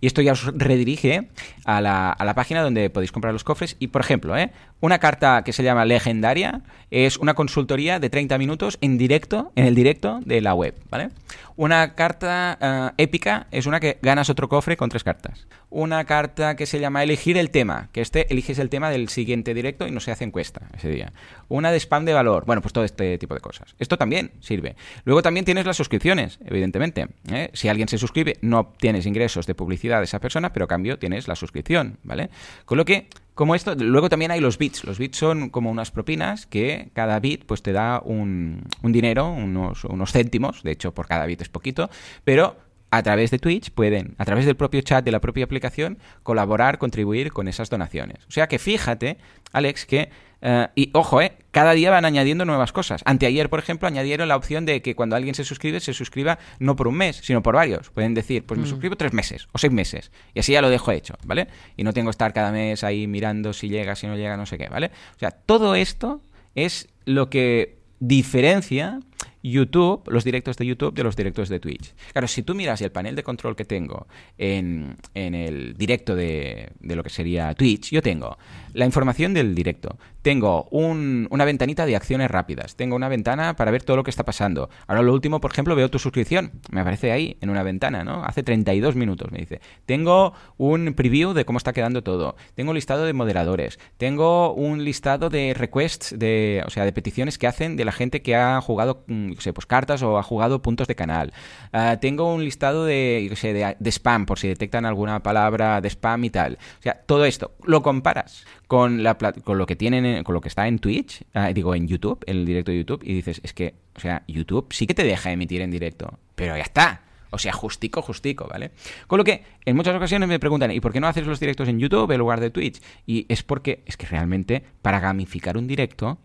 [0.00, 1.28] Y esto ya os redirige
[1.64, 3.76] a la, a la página donde podéis comprar los cofres.
[3.78, 4.50] Y, por ejemplo, ¿eh?
[4.80, 9.66] una carta que se llama Legendaria es una consultoría de 30 minutos en directo, en
[9.66, 11.10] el directo de la web, ¿vale?
[11.56, 15.46] Una carta ah, épica es una que ganas otro cofre con tres cartas.
[15.70, 19.54] Una carta que se llama Elegir el tema, que este eliges el tema del siguiente
[19.54, 21.12] directo y no se hace encuesta ese día.
[21.48, 23.74] Una de spam de valor, bueno, pues todo este tipo de cosas.
[23.78, 24.76] Esto también sirve.
[25.04, 27.08] Luego también tienes las suscripciones, evidentemente.
[27.30, 27.50] ¿eh?
[27.52, 30.98] Si alguien se suscribe, no obtienes ingresos de publicidad de esa persona, pero a cambio
[30.98, 32.30] tienes la suscripción, ¿vale?
[32.64, 34.84] Con lo que como esto, luego también hay los bits.
[34.84, 39.28] Los bits son como unas propinas que cada bit pues te da un, un dinero,
[39.30, 40.62] unos, unos céntimos.
[40.62, 41.88] De hecho, por cada bit es poquito,
[42.24, 42.56] pero
[42.90, 46.76] a través de Twitch pueden, a través del propio chat de la propia aplicación, colaborar,
[46.76, 48.18] contribuir con esas donaciones.
[48.28, 49.16] O sea que fíjate,
[49.52, 50.10] Alex, que
[50.42, 53.00] eh, y ojo, eh, cada día van añadiendo nuevas cosas.
[53.04, 56.74] Anteayer, por ejemplo, añadieron la opción de que cuando alguien se suscribe, se suscriba no
[56.74, 57.90] por un mes, sino por varios.
[57.90, 60.10] Pueden decir, pues me suscribo tres meses o seis meses.
[60.34, 61.46] Y así ya lo dejo hecho, ¿vale?
[61.76, 64.46] Y no tengo que estar cada mes ahí mirando si llega, si no llega, no
[64.46, 64.90] sé qué, ¿vale?
[65.14, 66.20] O sea, todo esto
[66.56, 68.98] es lo que diferencia
[69.42, 71.94] YouTube, los directos de YouTube de los directos de Twitch.
[72.12, 74.06] Claro, si tú miras el panel de control que tengo
[74.38, 78.38] en, en el directo de, de lo que sería Twitch, yo tengo
[78.72, 83.70] la información del directo, tengo un- una ventanita de acciones rápidas, tengo una ventana para
[83.70, 84.70] ver todo lo que está pasando.
[84.86, 88.24] Ahora lo último, por ejemplo, veo tu suscripción, me aparece ahí en una ventana, ¿no?
[88.24, 89.60] Hace 32 minutos, me dice.
[89.84, 94.84] Tengo un preview de cómo está quedando todo, tengo un listado de moderadores, tengo un
[94.84, 98.60] listado de requests, de, o sea, de peticiones que hacen de la gente que ha
[98.60, 101.32] jugado, mm, pues cartas o ha jugado puntos de canal.
[101.72, 106.30] Ah, tengo un listado de, de, spam, por si detectan alguna palabra de spam y
[106.30, 106.58] tal.
[106.78, 110.40] O sea, todo esto, lo comparas con, la, con lo que tienen, en- con lo
[110.40, 113.40] que está en Twitch, ah, digo, en YouTube, en el directo de YouTube, y dices,
[113.44, 117.02] es que, o sea, YouTube sí que te deja emitir en directo, pero ya está.
[117.34, 118.72] O sea, justico, justico, ¿vale?
[119.06, 121.66] Con lo que en muchas ocasiones me preguntan, ¿y por qué no haces los directos
[121.66, 122.82] en YouTube en lugar de Twitch?
[123.06, 126.18] Y es porque, es que realmente, para gamificar un directo,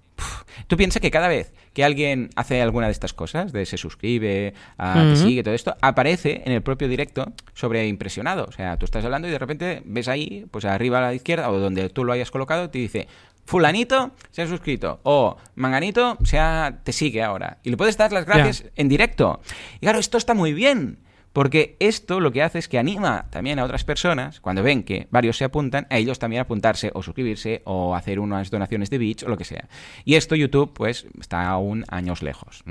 [0.67, 4.53] tú piensas que cada vez que alguien hace alguna de estas cosas, de se suscribe,
[4.77, 8.45] ah, te sigue, todo esto, aparece en el propio directo sobre impresionado.
[8.45, 11.49] O sea, tú estás hablando y de repente ves ahí, pues arriba a la izquierda
[11.51, 13.07] o donde tú lo hayas colocado, te dice,
[13.45, 17.59] fulanito se ha suscrito o manganito se ha- te sigue ahora.
[17.63, 19.41] Y le puedes dar las gracias en directo.
[19.77, 20.97] Y claro, esto está muy bien.
[21.33, 25.07] Porque esto lo que hace es que anima también a otras personas, cuando ven que
[25.11, 29.23] varios se apuntan, a ellos también apuntarse o suscribirse o hacer unas donaciones de Beach
[29.23, 29.67] o lo que sea.
[30.03, 32.63] Y esto YouTube, pues, está aún años lejos.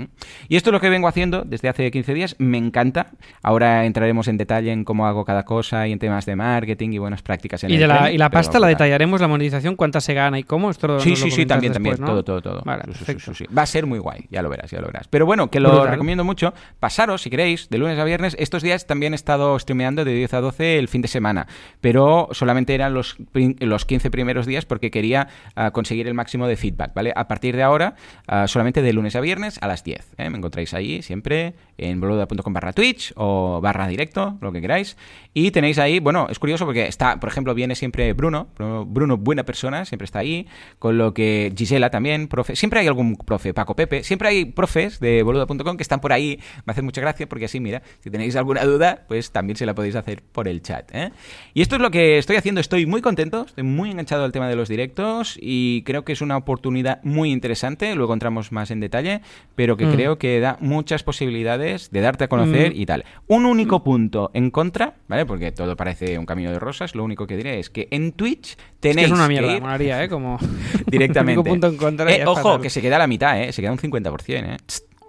[0.49, 2.37] Y esto es lo que vengo haciendo desde hace 15 días.
[2.39, 3.13] Me encanta.
[3.43, 6.99] Ahora entraremos en detalle en cómo hago cada cosa y en temas de marketing y
[6.99, 9.77] buenas prácticas en Y, el de la, tren, y la pasta la detallaremos, la monetización,
[9.77, 10.71] cuánta se gana y cómo.
[10.71, 12.17] Esto Sí, sí, sí, también, después, también.
[12.17, 12.25] ¿no?
[12.25, 12.63] Todo, todo, todo.
[12.65, 13.45] Vale, Sí, sí, sí.
[13.57, 15.09] Va a ser muy guay, ya lo verás, ya lo verás.
[15.09, 15.91] Pero bueno, que lo Brutal.
[15.91, 16.55] recomiendo mucho.
[16.81, 18.37] Pasaros, si queréis, de lunes a viernes.
[18.47, 21.49] Estos días también he estado streameando de 10 a 12 el fin de semana,
[21.81, 25.27] pero solamente eran los, los 15 primeros días porque quería
[25.57, 27.13] ah, conseguir el máximo de feedback, ¿vale?
[27.17, 27.97] A partir de ahora,
[28.29, 30.15] ah, solamente de lunes a viernes a las 10.
[30.19, 30.31] ¿eh?
[30.31, 34.97] Me encontráis ahí siempre en boluda.com barra Twitch o barra directo, lo que queráis.
[35.35, 39.17] Y tenéis ahí, bueno, es curioso porque está, por ejemplo, viene siempre Bruno, Bruno, Bruno,
[39.17, 40.47] buena persona, siempre está ahí,
[40.79, 45.01] con lo que Gisela también, profe, siempre hay algún profe, Paco Pepe, siempre hay profes
[45.01, 48.36] de boluda.com que están por ahí, me hace mucha gracia porque así, mira, si tenéis
[48.39, 50.91] alguna duda, pues también se la podéis hacer por el chat.
[50.95, 51.11] ¿eh?
[51.55, 54.49] Y esto es lo que estoy haciendo, estoy muy contento, estoy muy enganchado al tema
[54.49, 58.81] de los directos y creo que es una oportunidad muy interesante, luego entramos más en
[58.81, 59.21] detalle,
[59.55, 59.93] pero que Mm.
[59.93, 62.81] creo que da muchas posibilidades de darte a conocer Mm.
[62.81, 63.05] y tal.
[63.27, 65.27] Un único punto en contra, ¿vale?
[65.27, 68.53] Porque todo parece un camino de rosas, lo único que diré es que en Twitch
[68.53, 70.09] Es tenéis que es una que mierda, ir molaría, ¿eh?
[70.09, 70.39] Como...
[70.87, 71.49] directamente.
[71.49, 73.53] Punto en contra Eh, ojo, que se queda a la mitad, ¿eh?
[73.53, 74.57] Se queda un 50%, ¿eh?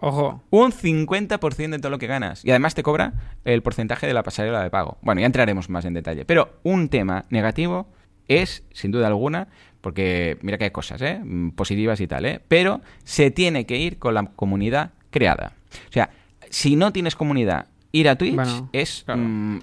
[0.01, 0.43] Ojo.
[0.49, 2.45] Un 50% de todo lo que ganas.
[2.45, 3.13] Y además te cobra
[3.45, 4.97] el porcentaje de la pasarela de pago.
[5.01, 6.25] Bueno, ya entraremos más en detalle.
[6.25, 7.87] Pero un tema negativo
[8.27, 9.47] es, sin duda alguna,
[9.81, 11.19] porque mira que hay cosas, ¿eh?
[11.23, 12.41] Mm, Positivas y tal, ¿eh?
[12.47, 15.53] Pero se tiene que ir con la comunidad creada.
[15.89, 16.09] O sea,
[16.49, 19.21] si no tienes comunidad, ir a Twitch Bueno, es claro.
[19.23, 19.59] mm,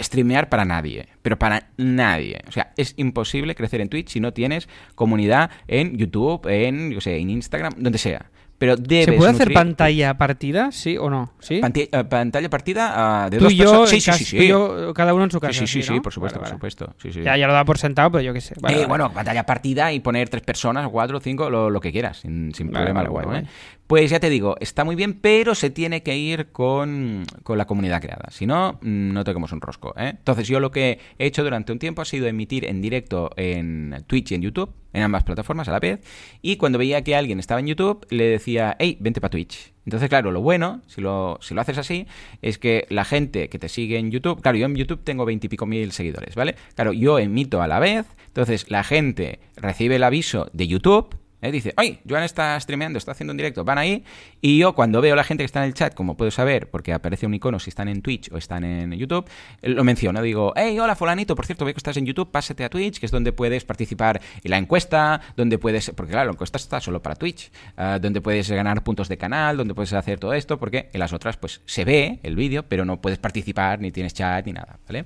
[0.00, 1.08] streamear para nadie.
[1.22, 2.40] Pero para nadie.
[2.48, 7.00] O sea, es imposible crecer en Twitch si no tienes comunidad en YouTube, en, yo
[7.00, 8.30] sé, en Instagram, donde sea.
[8.62, 10.70] Pero debes ¿Se puede hacer nutrir- pantalla partida?
[10.70, 11.32] ¿Sí o no?
[11.40, 11.60] ¿Sí?
[11.60, 13.90] Panti- eh, pantalla partida ah, de Tú dos y yo, personas.
[13.90, 14.36] Sí, sí, sí, sí.
[14.36, 15.52] tú y yo, cada uno en su Sí, casa.
[15.58, 16.00] sí, sí, sí, ¿no?
[16.02, 16.70] por supuesto, Vale, por vale.
[16.70, 16.94] supuesto.
[17.02, 17.22] Sí, sí.
[17.24, 18.54] Ya, ya lo da por sentado, pero yo qué sé.
[18.60, 22.18] Vale, Eh, bueno, pantalla partida y poner tres personas, cuatro, cinco, lo, lo que quieras,
[22.18, 23.34] sin, sin problema alguno.
[23.34, 23.46] ¿eh?
[23.92, 27.66] Pues ya te digo, está muy bien, pero se tiene que ir con, con la
[27.66, 28.30] comunidad creada.
[28.30, 29.92] Si no, no toquemos un rosco.
[29.98, 30.14] ¿eh?
[30.16, 34.02] Entonces, yo lo que he hecho durante un tiempo ha sido emitir en directo en
[34.06, 36.00] Twitch y en YouTube, en ambas plataformas a la vez.
[36.40, 39.74] Y cuando veía que alguien estaba en YouTube, le decía, hey, vente para Twitch.
[39.84, 42.06] Entonces, claro, lo bueno, si lo, si lo haces así,
[42.40, 45.66] es que la gente que te sigue en YouTube, claro, yo en YouTube tengo veintipico
[45.66, 46.54] mil seguidores, ¿vale?
[46.76, 51.52] Claro, yo emito a la vez, entonces la gente recibe el aviso de YouTube, ¿eh?
[51.52, 54.04] dice, oye, Joan está streameando, está haciendo un directo, van ahí,
[54.40, 56.70] y yo cuando veo a la gente que está en el chat, como puedo saber,
[56.70, 59.28] porque aparece un icono si están en Twitch o están en YouTube,
[59.60, 62.64] eh, lo menciono, digo, hey, hola fulanito, por cierto, veo que estás en YouTube, pásate
[62.64, 66.32] a Twitch, que es donde puedes participar en la encuesta, donde puedes, porque claro, la
[66.32, 70.18] encuesta está solo para Twitch, ah, donde puedes ganar puntos de canal, donde puedes hacer
[70.18, 73.80] todo esto, porque en las otras pues se ve el vídeo, pero no puedes participar,
[73.80, 75.04] ni tienes chat, ni nada, ¿vale?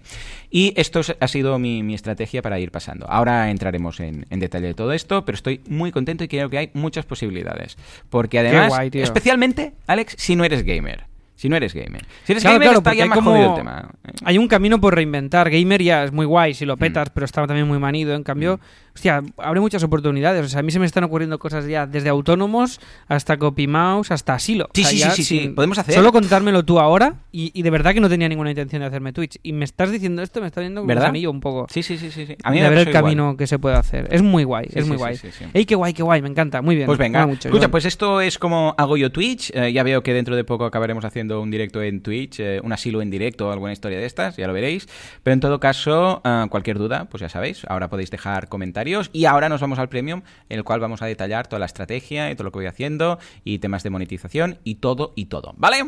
[0.50, 3.06] Y esto es- ha sido mi, mi estrategia para ir pasando.
[3.08, 6.58] Ahora entraremos en, en detalle de todo esto, pero estoy muy contento y creo que
[6.58, 7.76] hay muchas posibilidades.
[8.10, 11.06] Porque además, guay, especialmente, Alex, si no eres gamer.
[11.34, 12.02] Si no eres gamer.
[12.24, 13.90] Si eres Claro, gamer, claro, está ya más como- jodido el tema.
[14.06, 14.10] ¿eh?
[14.24, 15.50] Hay un camino por reinventar.
[15.50, 16.68] Gamer ya es muy guay si Mm.
[16.68, 18.14] lo petas, pero está también muy manido.
[18.14, 18.58] En cambio,
[18.96, 20.44] hostia, abre muchas oportunidades.
[20.44, 24.10] O sea, a mí se me están ocurriendo cosas ya desde autónomos hasta copy mouse
[24.10, 24.68] hasta asilo.
[24.74, 25.48] Sí, O sea, sí, ya sí, sí, sí.
[25.50, 28.80] Podemos hacer- Solo contármelo tú ahora y, y de verdad que no tenía ninguna intención
[28.80, 29.38] de hacerme Twitch.
[29.42, 31.66] Y me estás diciendo esto, me está viendo como gusanillo un poco.
[31.70, 32.26] Sí, sí, sí, sí.
[32.26, 32.36] sí.
[32.42, 33.02] A mí de me ver el igual.
[33.04, 34.08] camino que se puede hacer.
[34.10, 35.18] Es muy guay, Sí, es muy guay.
[35.52, 36.22] ¡Ey, qué guay, qué guay!
[36.22, 36.86] Me encanta, muy bien.
[36.86, 39.50] Pues venga, mucho, escucha, pues esto es como hago yo Twitch.
[39.54, 42.72] Eh, ya veo que dentro de poco acabaremos haciendo un directo en Twitch, eh, un
[42.72, 44.88] asilo en directo o alguna historia de estas, ya lo veréis.
[45.22, 48.85] Pero en todo caso, ah, cualquier duda, pues ya sabéis, ahora podéis dejar comentarios.
[49.12, 52.30] Y ahora nos vamos al premium, en el cual vamos a detallar toda la estrategia
[52.30, 55.54] y todo lo que voy haciendo, y temas de monetización y todo y todo.
[55.56, 55.84] ¿Vale?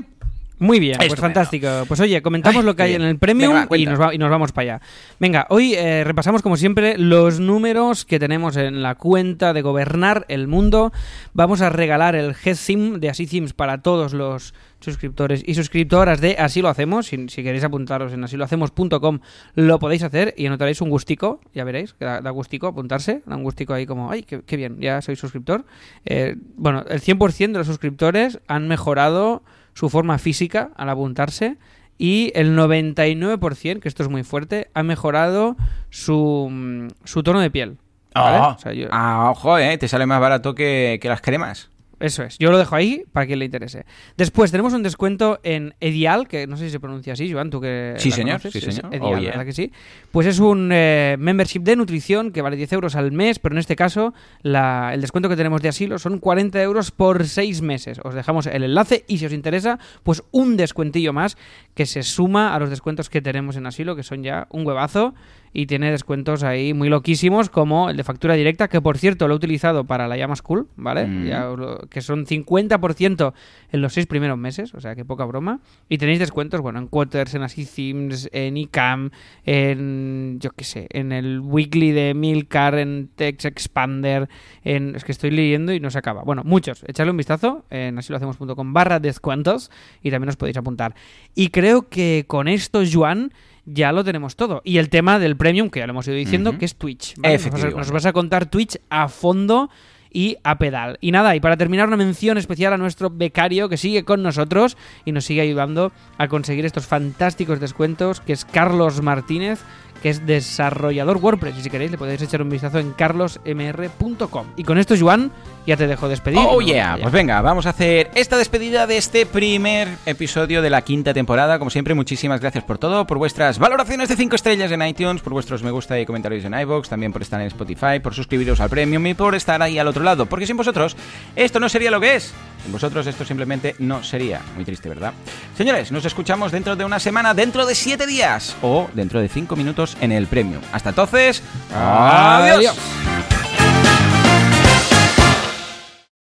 [0.60, 1.68] Muy bien, pues fantástico.
[1.86, 4.12] Pues oye, comentamos Ay, lo que hay en el premium Venga, va, y, nos va-
[4.12, 4.82] y nos vamos para allá.
[5.20, 10.24] Venga, hoy eh, repasamos como siempre los números que tenemos en la cuenta de gobernar
[10.28, 10.92] el mundo.
[11.32, 16.36] Vamos a regalar el G-Sim de Así Sims para todos los suscriptores y suscriptoras de
[16.38, 17.06] Así lo hacemos.
[17.06, 19.18] Si, si queréis apuntaros en asilohacemos.com
[19.54, 23.36] lo podéis hacer y anotaréis un gustico, ya veréis, que da, da gustico apuntarse, da
[23.36, 25.64] un gustico ahí como, ay, qué, qué bien, ya soy suscriptor.
[26.04, 29.42] Eh, bueno, el 100% de los suscriptores han mejorado
[29.74, 31.56] su forma física al apuntarse
[31.98, 35.56] y el 99%, que esto es muy fuerte, ha mejorado
[35.90, 37.78] su, mm, su tono de piel.
[38.14, 38.38] ¿vale?
[38.40, 39.76] Ah, O sea, yo- ah, ojo, ¿eh?
[39.78, 41.70] Te sale más barato que, que las cremas.
[42.00, 43.84] Eso es, yo lo dejo ahí para quien le interese.
[44.16, 47.60] Después tenemos un descuento en Edial, que no sé si se pronuncia así, Joan, tú
[47.60, 48.94] que Sí, señor, conoces, sí, señor.
[48.94, 49.30] Edial, Oh, yeah.
[49.30, 49.72] ¿verdad que sí?
[50.12, 53.58] Pues es un eh, membership de nutrición que vale 10 euros al mes, pero en
[53.58, 57.98] este caso la- el descuento que tenemos de asilo son 40 euros por 6 meses.
[58.04, 61.36] Os dejamos el enlace y si os interesa, pues un descuentillo más
[61.74, 65.14] que se suma a los descuentos que tenemos en asilo, que son ya un huevazo
[65.58, 69.34] y tiene descuentos ahí muy loquísimos como el de factura directa, que por cierto lo
[69.34, 71.04] he utilizado para la llama School, ¿vale?
[71.08, 71.26] Mm.
[71.26, 73.32] Ya os lo- que son 50%
[73.72, 75.58] en los seis primeros meses, o sea que poca broma.
[75.88, 79.10] Y tenéis descuentos, bueno, en Quarters, en Así Themes, en ICAM,
[79.44, 84.28] en, yo qué sé, en el Weekly de Milcar, en Text Expander,
[84.62, 86.22] en, es que estoy leyendo y no se acaba.
[86.22, 86.84] Bueno, muchos.
[86.86, 90.94] Echadle un vistazo en asilohacemos.com barra descuentos y también os podéis apuntar.
[91.34, 93.32] Y creo que con esto, Joan,
[93.70, 94.62] ya lo tenemos todo.
[94.64, 97.14] Y el tema del premium, que ya lo hemos ido diciendo, que es Twitch.
[97.18, 97.38] ¿vale?
[97.38, 99.70] Nos, nos vas a contar Twitch a fondo
[100.10, 100.98] y a pedal.
[101.00, 104.76] Y nada, y para terminar una mención especial a nuestro becario que sigue con nosotros
[105.04, 109.60] y nos sigue ayudando a conseguir estos fantásticos descuentos, que es Carlos Martínez,
[110.02, 111.58] que es desarrollador WordPress.
[111.58, 114.46] Y si queréis le podéis echar un vistazo en carlosmr.com.
[114.56, 115.30] Y con esto, Joan,
[115.66, 116.38] ya te dejo despedir.
[116.40, 120.82] Oh yeah, pues venga, vamos a hacer esta despedida de este primer episodio de la
[120.82, 121.58] quinta temporada.
[121.58, 125.32] Como siempre, muchísimas gracias por todo, por vuestras valoraciones de 5 estrellas en iTunes, por
[125.32, 128.70] vuestros me gusta y comentarios en iVoox, también por estar en Spotify, por suscribiros al
[128.70, 130.26] Premium y por estar ahí al otro lado.
[130.26, 130.96] Porque sin vosotros
[131.36, 132.32] esto no sería lo que es.
[132.62, 134.40] Sin vosotros esto simplemente no sería.
[134.54, 135.12] Muy triste, ¿verdad?
[135.56, 139.54] Señores, nos escuchamos dentro de una semana, dentro de 7 días o dentro de 5
[139.56, 140.62] minutos en el Premium.
[140.72, 141.42] Hasta entonces,
[141.74, 142.56] adiós.
[142.56, 142.76] Adiós.